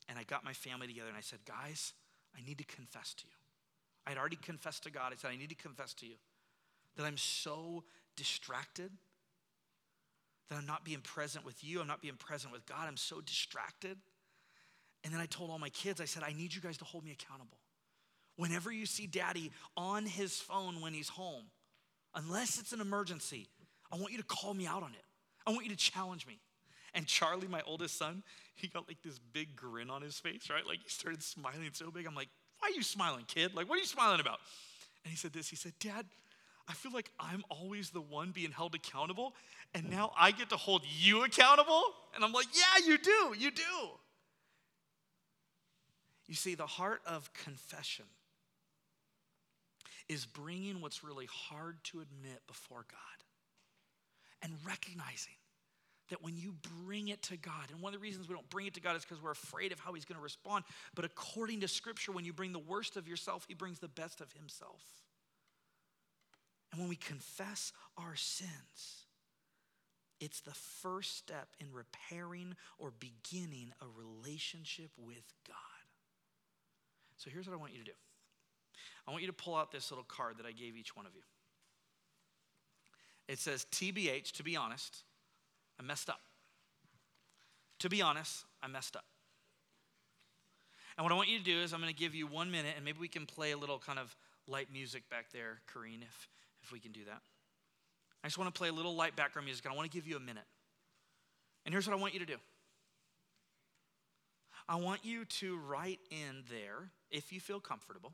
and 0.08 0.20
I 0.20 0.24
got 0.24 0.44
my 0.44 0.54
family 0.54 0.88
together 0.88 1.08
and 1.08 1.18
I 1.18 1.22
said, 1.22 1.40
Guys, 1.46 1.94
I 2.38 2.46
need 2.46 2.60
to 2.60 2.64
confess 2.66 3.14
to 3.16 3.24
you. 3.26 3.34
I 4.06 4.12
had 4.12 4.20
already 4.20 4.36
confessed 4.36 4.84
to 4.84 4.92
God. 4.92 5.12
I 5.12 5.16
said, 5.16 5.32
I 5.32 5.38
need 5.38 5.50
to 5.50 5.56
confess 5.56 5.94
to 5.96 6.06
you 6.06 6.16
that 6.96 7.06
I'm 7.06 7.18
so 7.18 7.84
distracted, 8.16 8.92
that 10.50 10.58
I'm 10.58 10.66
not 10.66 10.86
being 10.86 11.02
present 11.02 11.46
with 11.46 11.64
you, 11.64 11.82
I'm 11.82 11.88
not 11.88 12.02
being 12.02 12.16
present 12.16 12.54
with 12.54 12.66
God, 12.66 12.88
I'm 12.88 12.98
so 12.98 13.22
distracted. 13.22 13.98
And 15.04 15.14
then 15.14 15.22
I 15.22 15.26
told 15.26 15.50
all 15.50 15.60
my 15.60 15.70
kids, 15.70 16.02
I 16.02 16.06
said, 16.06 16.24
I 16.24 16.34
need 16.34 16.54
you 16.54 16.62
guys 16.62 16.78
to 16.80 16.86
hold 16.86 17.06
me 17.06 17.12
accountable. 17.12 17.58
Whenever 18.40 18.72
you 18.72 18.86
see 18.86 19.06
daddy 19.06 19.52
on 19.76 20.06
his 20.06 20.40
phone 20.40 20.80
when 20.80 20.94
he's 20.94 21.10
home, 21.10 21.44
unless 22.16 22.58
it's 22.58 22.72
an 22.72 22.80
emergency, 22.80 23.50
I 23.92 23.98
want 23.98 24.14
you 24.14 24.18
to 24.18 24.24
call 24.24 24.54
me 24.54 24.66
out 24.66 24.82
on 24.82 24.92
it. 24.92 25.04
I 25.46 25.50
want 25.50 25.66
you 25.66 25.72
to 25.72 25.76
challenge 25.76 26.26
me. 26.26 26.40
And 26.94 27.06
Charlie, 27.06 27.50
my 27.50 27.62
oldest 27.68 27.98
son, 27.98 28.24
he 28.56 28.70
got 28.70 28.88
like 28.88 29.02
this 29.04 29.20
big 29.20 29.58
grin 29.58 29.90
on 29.90 30.02
his 30.02 30.18
face, 30.22 30.50
right? 30.50 30.66
Like 30.66 30.80
he 30.82 30.88
started 30.88 31.22
smiling 31.22 31.70
so 31.74 31.92
big. 31.92 32.08
I'm 32.08 32.16
like, 32.16 32.30
why 32.60 32.70
are 32.70 32.72
you 32.72 32.82
smiling, 32.82 33.26
kid? 33.28 33.56
Like, 33.56 33.68
what 33.68 33.76
are 33.76 33.82
you 33.82 33.86
smiling 33.86 34.22
about? 34.22 34.40
And 35.04 35.12
he 35.12 35.18
said 35.18 35.34
this 35.34 35.50
He 35.50 35.58
said, 35.58 35.74
Dad, 35.82 36.06
I 36.66 36.72
feel 36.72 36.94
like 36.94 37.12
I'm 37.20 37.44
always 37.50 37.90
the 37.90 38.00
one 38.00 38.32
being 38.32 38.52
held 38.52 38.74
accountable, 38.74 39.34
and 39.74 39.90
now 39.90 40.14
I 40.18 40.32
get 40.32 40.50
to 40.52 40.56
hold 40.56 40.84
you 40.88 41.26
accountable? 41.26 41.84
And 42.16 42.24
I'm 42.24 42.32
like, 42.32 42.48
yeah, 42.54 42.88
you 42.88 42.98
do, 42.98 43.36
you 43.38 43.52
do. 43.52 43.90
You 46.26 46.36
see, 46.36 46.56
the 46.56 46.68
heart 46.68 47.02
of 47.06 47.34
confession 47.34 48.06
is 50.10 50.26
bringing 50.26 50.82
what's 50.82 51.04
really 51.04 51.28
hard 51.32 51.78
to 51.86 52.02
admit 52.02 52.42
before 52.48 52.86
God 52.90 53.24
and 54.42 54.54
recognizing 54.66 55.34
that 56.10 56.24
when 56.24 56.36
you 56.36 56.56
bring 56.86 57.10
it 57.10 57.22
to 57.22 57.38
God, 57.38 57.70
and 57.72 57.82
one 57.82 57.94
of 57.94 58.00
the 58.00 58.04
reasons 58.04 58.28
we 58.28 58.34
don't 58.34 58.50
bring 58.50 58.66
it 58.66 58.74
to 58.74 58.82
God 58.82 58.96
is 58.96 59.06
because 59.06 59.22
we're 59.22 59.32
afraid 59.32 59.72
of 59.72 59.80
how 59.80 59.94
He's 59.94 60.06
going 60.06 60.18
to 60.18 60.24
respond. 60.24 60.66
But 60.96 61.06
according 61.06 61.62
to 61.62 61.68
Scripture, 61.68 62.12
when 62.12 62.26
you 62.26 62.34
bring 62.34 62.52
the 62.52 62.60
worst 62.60 62.98
of 62.98 63.08
yourself, 63.08 63.46
He 63.48 63.54
brings 63.54 63.80
the 63.80 63.88
best 63.88 64.20
of 64.20 64.32
Himself. 64.34 64.82
And 66.72 66.82
when 66.82 66.90
we 66.90 66.96
confess 66.96 67.72
our 67.98 68.16
sins, 68.16 69.06
it's 70.20 70.42
the 70.42 70.54
first 70.54 71.18
step 71.18 71.48
in 71.60 71.68
repairing 71.72 72.56
or 72.78 72.92
beginning 73.00 73.72
a 73.82 73.86
relationship 73.96 74.90
with 74.98 75.34
God. 75.48 75.56
So 77.18 77.30
here's 77.30 77.48
what 77.48 77.54
I 77.54 77.58
want 77.58 77.74
you 77.74 77.80
to 77.80 77.86
do 77.86 77.92
I 79.08 79.12
want 79.12 79.22
you 79.22 79.28
to 79.28 79.34
pull 79.34 79.56
out 79.56 79.72
this 79.72 79.92
little 79.92 80.06
card 80.06 80.38
that 80.38 80.46
I 80.46 80.52
gave 80.52 80.76
each 80.78 80.96
one 80.96 81.06
of 81.06 81.16
you. 81.16 81.22
It 83.28 83.40
says, 83.40 83.66
TBH, 83.72 84.32
to 84.34 84.44
be 84.44 84.56
honest, 84.56 85.04
I 85.80 85.84
messed 85.84 86.10
up. 86.10 86.22
To 87.80 87.90
be 87.90 88.02
honest, 88.02 88.44
I 88.62 88.68
messed 88.68 88.96
up. 88.96 89.06
And 90.98 91.06
what 91.06 91.14
I 91.14 91.16
want 91.16 91.30
you 91.30 91.38
to 91.38 91.44
do 91.44 91.62
is 91.62 91.74
I'm 91.74 91.80
going 91.80 91.94
to 91.94 91.98
give 91.98 92.14
you 92.14 92.28
one 92.28 92.52
minute, 92.52 92.74
and 92.76 92.84
maybe 92.84 92.98
we 93.00 93.08
can 93.08 93.26
play 93.26 93.52
a 93.52 93.58
little 93.58 93.80
kind 93.80 94.00
of 94.00 94.16
light 94.48 94.68
music 94.74 95.10
back 95.10 95.32
there, 95.32 95.62
Kareen, 95.74 96.02
if, 96.02 96.28
if 96.62 96.72
we 96.72 96.80
can 96.80 96.92
do 96.92 97.06
that. 97.06 97.22
I 98.24 98.28
just 98.28 98.38
want 98.38 98.54
to 98.54 98.58
play 98.58 98.68
a 98.68 98.74
little 98.74 98.96
light 98.96 99.16
background 99.16 99.46
music, 99.46 99.64
and 99.64 99.74
I 99.74 99.78
want 99.78 99.90
to 99.90 99.96
give 99.96 100.08
you 100.08 100.18
a 100.18 100.20
minute. 100.20 100.44
And 101.66 101.74
here's 101.74 101.88
what 101.88 101.96
I 101.96 102.00
want 102.00 102.14
you 102.14 102.20
to 102.20 102.26
do 102.26 102.36
I 104.68 104.76
want 104.76 105.06
you 105.06 105.26
to 105.26 105.58
write 105.58 106.00
in 106.12 106.44
there, 106.50 106.90
if 107.10 107.32
you 107.32 107.40
feel 107.40 107.60
comfortable, 107.60 108.14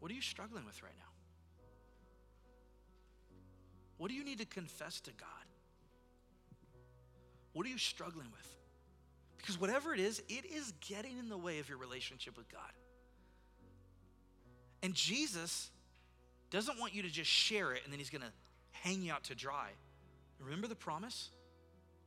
what 0.00 0.10
are 0.10 0.14
you 0.14 0.22
struggling 0.22 0.64
with 0.66 0.82
right 0.82 0.92
now? 0.98 1.04
What 3.98 4.08
do 4.08 4.16
you 4.16 4.24
need 4.24 4.38
to 4.38 4.46
confess 4.46 5.00
to 5.02 5.10
God? 5.12 5.28
What 7.52 7.66
are 7.66 7.68
you 7.68 7.78
struggling 7.78 8.28
with? 8.32 8.56
Because 9.36 9.60
whatever 9.60 9.92
it 9.92 10.00
is, 10.00 10.22
it 10.28 10.44
is 10.46 10.72
getting 10.80 11.18
in 11.18 11.28
the 11.28 11.36
way 11.36 11.58
of 11.58 11.68
your 11.68 11.78
relationship 11.78 12.36
with 12.36 12.50
God. 12.50 12.72
And 14.82 14.94
Jesus 14.94 15.70
doesn't 16.50 16.78
want 16.78 16.94
you 16.94 17.02
to 17.02 17.10
just 17.10 17.30
share 17.30 17.72
it 17.72 17.82
and 17.84 17.92
then 17.92 17.98
he's 17.98 18.10
going 18.10 18.22
to 18.22 18.32
hang 18.72 19.02
you 19.02 19.12
out 19.12 19.24
to 19.24 19.34
dry. 19.34 19.68
Remember 20.38 20.66
the 20.66 20.74
promise? 20.74 21.30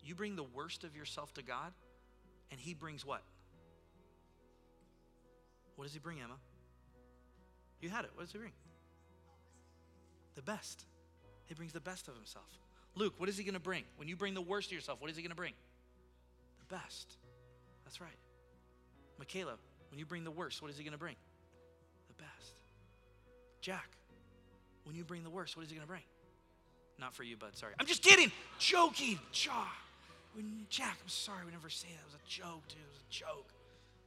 You 0.03 0.15
bring 0.15 0.35
the 0.35 0.43
worst 0.43 0.83
of 0.83 0.95
yourself 0.95 1.33
to 1.35 1.43
God, 1.43 1.71
and 2.51 2.59
he 2.59 2.73
brings 2.73 3.05
what? 3.05 3.21
What 5.75 5.85
does 5.85 5.93
he 5.93 5.99
bring, 5.99 6.19
Emma? 6.19 6.35
You 7.83 7.89
had 7.89 8.05
it. 8.05 8.11
What 8.15 8.23
does 8.23 8.31
he 8.31 8.37
bring? 8.37 8.53
The 10.35 10.41
best. 10.41 10.85
He 11.47 11.53
brings 11.53 11.73
the 11.73 11.81
best 11.81 12.07
of 12.07 12.15
himself. 12.15 12.47
Luke, 12.95 13.13
what 13.17 13.27
is 13.27 13.37
he 13.37 13.43
going 13.43 13.55
to 13.55 13.59
bring? 13.59 13.83
When 13.97 14.07
you 14.07 14.15
bring 14.15 14.33
the 14.33 14.41
worst 14.41 14.69
of 14.69 14.73
yourself, 14.73 15.01
what 15.01 15.11
is 15.11 15.17
he 15.17 15.21
going 15.21 15.31
to 15.31 15.35
bring? 15.35 15.51
The 16.59 16.75
best. 16.75 17.17
That's 17.83 17.99
right. 17.99 18.15
Michaela, 19.19 19.55
when 19.91 19.99
you 19.99 20.05
bring 20.05 20.23
the 20.23 20.31
worst, 20.31 20.61
what 20.61 20.71
is 20.71 20.77
he 20.77 20.83
going 20.85 20.93
to 20.93 20.97
bring? 20.97 21.17
The 22.07 22.23
best. 22.23 22.55
Jack, 23.59 23.89
when 24.85 24.95
you 24.95 25.03
bring 25.03 25.23
the 25.23 25.29
worst, 25.29 25.57
what 25.57 25.63
is 25.63 25.69
he 25.69 25.75
going 25.75 25.85
to 25.85 25.91
bring? 25.91 26.03
Not 26.97 27.13
for 27.13 27.23
you, 27.23 27.35
bud. 27.35 27.57
Sorry. 27.57 27.73
I'm 27.81 27.85
just 27.85 28.01
kidding. 28.01 28.31
Joking. 28.59 29.19
Jaw. 29.33 29.67
Jack, 30.69 30.97
I'm 31.01 31.09
sorry. 31.09 31.45
We 31.45 31.51
never 31.51 31.69
say 31.69 31.89
that. 31.89 31.99
It 31.99 32.05
was 32.05 32.15
a 32.15 32.29
joke, 32.29 32.65
dude. 32.69 32.79
It 32.79 32.87
was 32.87 33.03
a 33.03 33.11
joke. 33.11 33.51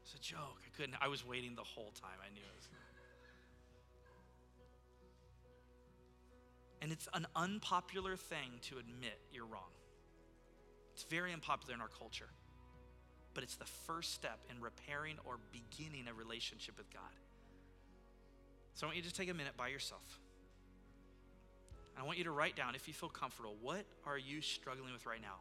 It's 0.02 0.14
a 0.14 0.18
joke. 0.18 0.62
I 0.64 0.74
couldn't. 0.74 0.96
I 1.02 1.08
was 1.08 1.26
waiting 1.26 1.54
the 1.54 1.62
whole 1.62 1.92
time. 2.00 2.16
I 2.24 2.32
knew 2.32 2.40
it 2.40 2.56
was. 2.56 2.68
And 6.82 6.92
it's 6.92 7.08
an 7.14 7.26
unpopular 7.34 8.16
thing 8.16 8.60
to 8.62 8.78
admit 8.78 9.18
you're 9.32 9.46
wrong. 9.46 9.70
It's 10.94 11.04
very 11.04 11.32
unpopular 11.32 11.74
in 11.74 11.80
our 11.80 11.88
culture. 11.88 12.28
But 13.34 13.44
it's 13.44 13.56
the 13.56 13.64
first 13.64 14.14
step 14.14 14.38
in 14.50 14.60
repairing 14.60 15.16
or 15.24 15.38
beginning 15.52 16.06
a 16.08 16.14
relationship 16.14 16.78
with 16.78 16.90
God. 16.92 17.02
So 18.74 18.86
I 18.86 18.88
want 18.88 18.96
you 18.96 19.02
to 19.02 19.12
take 19.12 19.30
a 19.30 19.34
minute 19.34 19.56
by 19.56 19.68
yourself. 19.68 20.20
I 21.98 22.04
want 22.04 22.18
you 22.18 22.24
to 22.24 22.30
write 22.30 22.56
down, 22.56 22.74
if 22.74 22.88
you 22.88 22.94
feel 22.94 23.08
comfortable, 23.08 23.56
what 23.62 23.84
are 24.06 24.18
you 24.18 24.42
struggling 24.42 24.92
with 24.92 25.06
right 25.06 25.20
now? 25.20 25.40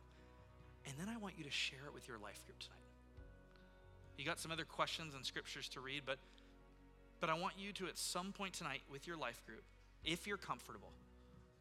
And 0.85 0.93
then 0.97 1.13
I 1.13 1.17
want 1.17 1.35
you 1.37 1.43
to 1.43 1.51
share 1.51 1.85
it 1.87 1.93
with 1.93 2.07
your 2.07 2.17
life 2.17 2.45
group 2.45 2.59
tonight. 2.59 2.79
You 4.17 4.25
got 4.25 4.39
some 4.39 4.51
other 4.51 4.63
questions 4.63 5.13
and 5.15 5.25
scriptures 5.25 5.67
to 5.69 5.81
read, 5.81 6.03
but 6.05 6.17
but 7.19 7.29
I 7.29 7.33
want 7.33 7.55
you 7.57 7.71
to 7.73 7.87
at 7.87 7.97
some 7.97 8.31
point 8.31 8.53
tonight 8.53 8.81
with 8.91 9.07
your 9.07 9.17
life 9.17 9.43
group, 9.45 9.63
if 10.03 10.27
you're 10.27 10.37
comfortable, 10.37 10.91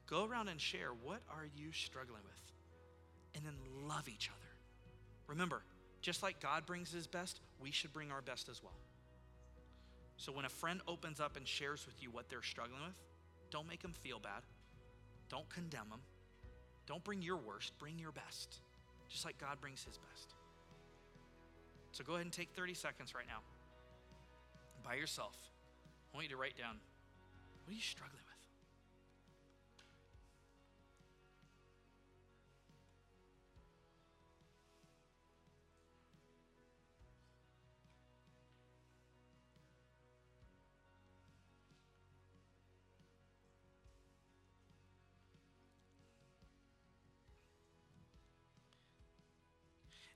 go 0.06 0.24
around 0.24 0.48
and 0.48 0.60
share 0.60 0.88
what 1.02 1.22
are 1.30 1.46
you 1.56 1.72
struggling 1.72 2.22
with? 2.24 2.42
And 3.34 3.44
then 3.44 3.88
love 3.88 4.08
each 4.08 4.28
other. 4.28 4.50
Remember, 5.26 5.62
just 6.00 6.22
like 6.22 6.40
God 6.40 6.66
brings 6.66 6.92
his 6.92 7.06
best, 7.06 7.40
we 7.60 7.70
should 7.70 7.92
bring 7.92 8.12
our 8.12 8.22
best 8.22 8.48
as 8.48 8.62
well. 8.62 8.78
So 10.16 10.32
when 10.32 10.44
a 10.44 10.50
friend 10.50 10.80
opens 10.86 11.20
up 11.20 11.36
and 11.36 11.46
shares 11.46 11.86
with 11.86 12.02
you 12.02 12.10
what 12.10 12.28
they're 12.28 12.42
struggling 12.42 12.82
with, 12.86 13.00
don't 13.50 13.68
make 13.68 13.82
them 13.82 13.92
feel 13.92 14.18
bad. 14.18 14.42
Don't 15.28 15.48
condemn 15.48 15.88
them. 15.90 16.00
Don't 16.86 17.02
bring 17.02 17.22
your 17.22 17.36
worst, 17.36 17.72
bring 17.78 17.98
your 17.98 18.12
best, 18.12 18.60
just 19.08 19.24
like 19.24 19.38
God 19.38 19.60
brings 19.60 19.82
his 19.82 19.96
best. 19.96 20.34
So 21.92 22.04
go 22.04 22.14
ahead 22.14 22.26
and 22.26 22.32
take 22.32 22.50
30 22.50 22.74
seconds 22.74 23.14
right 23.14 23.26
now 23.26 23.40
by 24.84 24.94
yourself. 24.96 25.36
I 26.12 26.16
want 26.16 26.24
you 26.28 26.36
to 26.36 26.40
write 26.40 26.58
down 26.58 26.76
what 27.64 27.72
are 27.72 27.76
you 27.76 27.80
struggling 27.80 28.23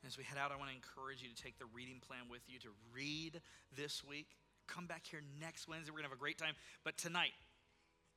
as 0.09 0.17
we 0.17 0.25
head 0.25 0.41
out, 0.41 0.49
I 0.49 0.57
want 0.57 0.73
to 0.73 0.79
encourage 0.81 1.21
you 1.21 1.29
to 1.29 1.37
take 1.37 1.61
the 1.61 1.69
reading 1.77 2.01
plan 2.01 2.33
with 2.33 2.41
you 2.49 2.57
to 2.65 2.73
read 2.97 3.45
this 3.77 4.01
week. 4.01 4.41
Come 4.65 4.89
back 4.89 5.05
here 5.05 5.21
next 5.37 5.69
Wednesday. 5.69 5.93
We're 5.93 6.01
going 6.01 6.09
to 6.09 6.17
have 6.17 6.17
a 6.17 6.25
great 6.25 6.41
time. 6.41 6.57
But 6.81 6.97
tonight, 6.97 7.37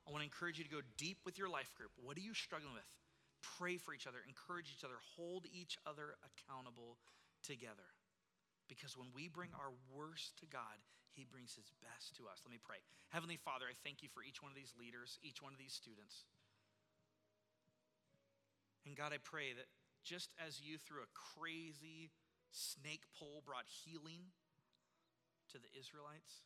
I 0.08 0.16
want 0.16 0.24
to 0.24 0.30
encourage 0.32 0.56
you 0.56 0.64
to 0.64 0.72
go 0.72 0.80
deep 0.96 1.20
with 1.28 1.36
your 1.36 1.52
life 1.52 1.68
group. 1.76 1.92
What 2.00 2.16
are 2.16 2.24
you 2.24 2.32
struggling 2.32 2.72
with? 2.72 2.88
Pray 3.60 3.76
for 3.76 3.92
each 3.92 4.08
other, 4.08 4.24
encourage 4.24 4.72
each 4.72 4.88
other, 4.88 4.96
hold 5.20 5.52
each 5.52 5.76
other 5.84 6.16
accountable 6.24 6.96
together. 7.44 7.92
Because 8.72 8.96
when 8.96 9.12
we 9.12 9.28
bring 9.28 9.52
our 9.60 9.76
worst 9.92 10.40
to 10.40 10.48
God, 10.48 10.80
He 11.12 11.28
brings 11.28 11.60
His 11.60 11.76
best 11.84 12.16
to 12.24 12.32
us. 12.32 12.40
Let 12.48 12.56
me 12.56 12.62
pray. 12.64 12.80
Heavenly 13.12 13.36
Father, 13.36 13.68
I 13.68 13.76
thank 13.84 14.00
you 14.00 14.08
for 14.08 14.24
each 14.24 14.40
one 14.40 14.48
of 14.48 14.56
these 14.56 14.72
leaders, 14.80 15.20
each 15.28 15.44
one 15.44 15.52
of 15.52 15.60
these 15.60 15.76
students. 15.76 16.24
And 18.88 18.96
God, 18.96 19.12
I 19.12 19.20
pray 19.20 19.52
that 19.60 19.68
just 20.04 20.34
as 20.42 20.62
you, 20.62 20.78
through 20.78 21.04
a 21.04 21.18
crazy 21.38 22.12
snake 22.52 23.04
pole, 23.18 23.44
brought 23.46 23.68
healing 23.68 24.34
to 25.52 25.58
the 25.60 25.72
Israelites, 25.78 26.44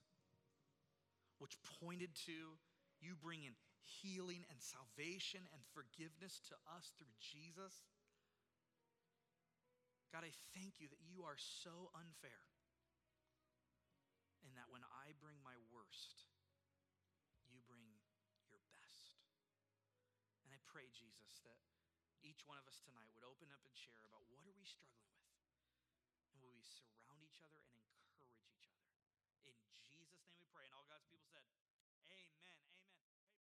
which 1.39 1.57
pointed 1.81 2.13
to 2.25 2.57
you 3.01 3.13
bringing 3.19 3.53
healing 4.01 4.41
and 4.49 4.57
salvation 4.57 5.45
and 5.53 5.61
forgiveness 5.75 6.41
to 6.49 6.55
us 6.73 6.89
through 6.97 7.13
Jesus. 7.21 7.85
God, 10.09 10.25
I 10.25 10.33
thank 10.55 10.79
you 10.79 10.87
that 10.89 11.03
you 11.05 11.27
are 11.27 11.37
so 11.37 11.91
unfair. 11.93 12.41
And 14.47 14.53
that 14.55 14.69
when 14.71 14.85
I 14.87 15.11
bring 15.19 15.37
my 15.43 15.57
worst, 15.73 16.29
you 17.51 17.59
bring 17.67 17.83
your 18.47 18.61
best. 18.71 19.19
And 20.45 20.53
I 20.53 20.59
pray, 20.69 20.87
Jesus, 20.93 21.43
that 21.43 21.59
each 22.25 22.41
one 22.49 22.57
of 22.57 22.65
us 22.65 22.81
tonight 22.81 23.13
would 23.13 23.21
open 23.21 23.53
up 23.53 23.61
and 23.61 23.77
share 23.77 24.01
about 24.09 24.25
what 24.33 24.49
are 24.49 24.57
we 24.57 24.65
struggling 24.65 25.13
with? 25.13 25.29
And 26.33 26.41
will 26.41 26.57
we 26.57 26.65
surround 26.65 27.21
each 27.21 27.37
other 27.45 27.61
and. 27.69 27.74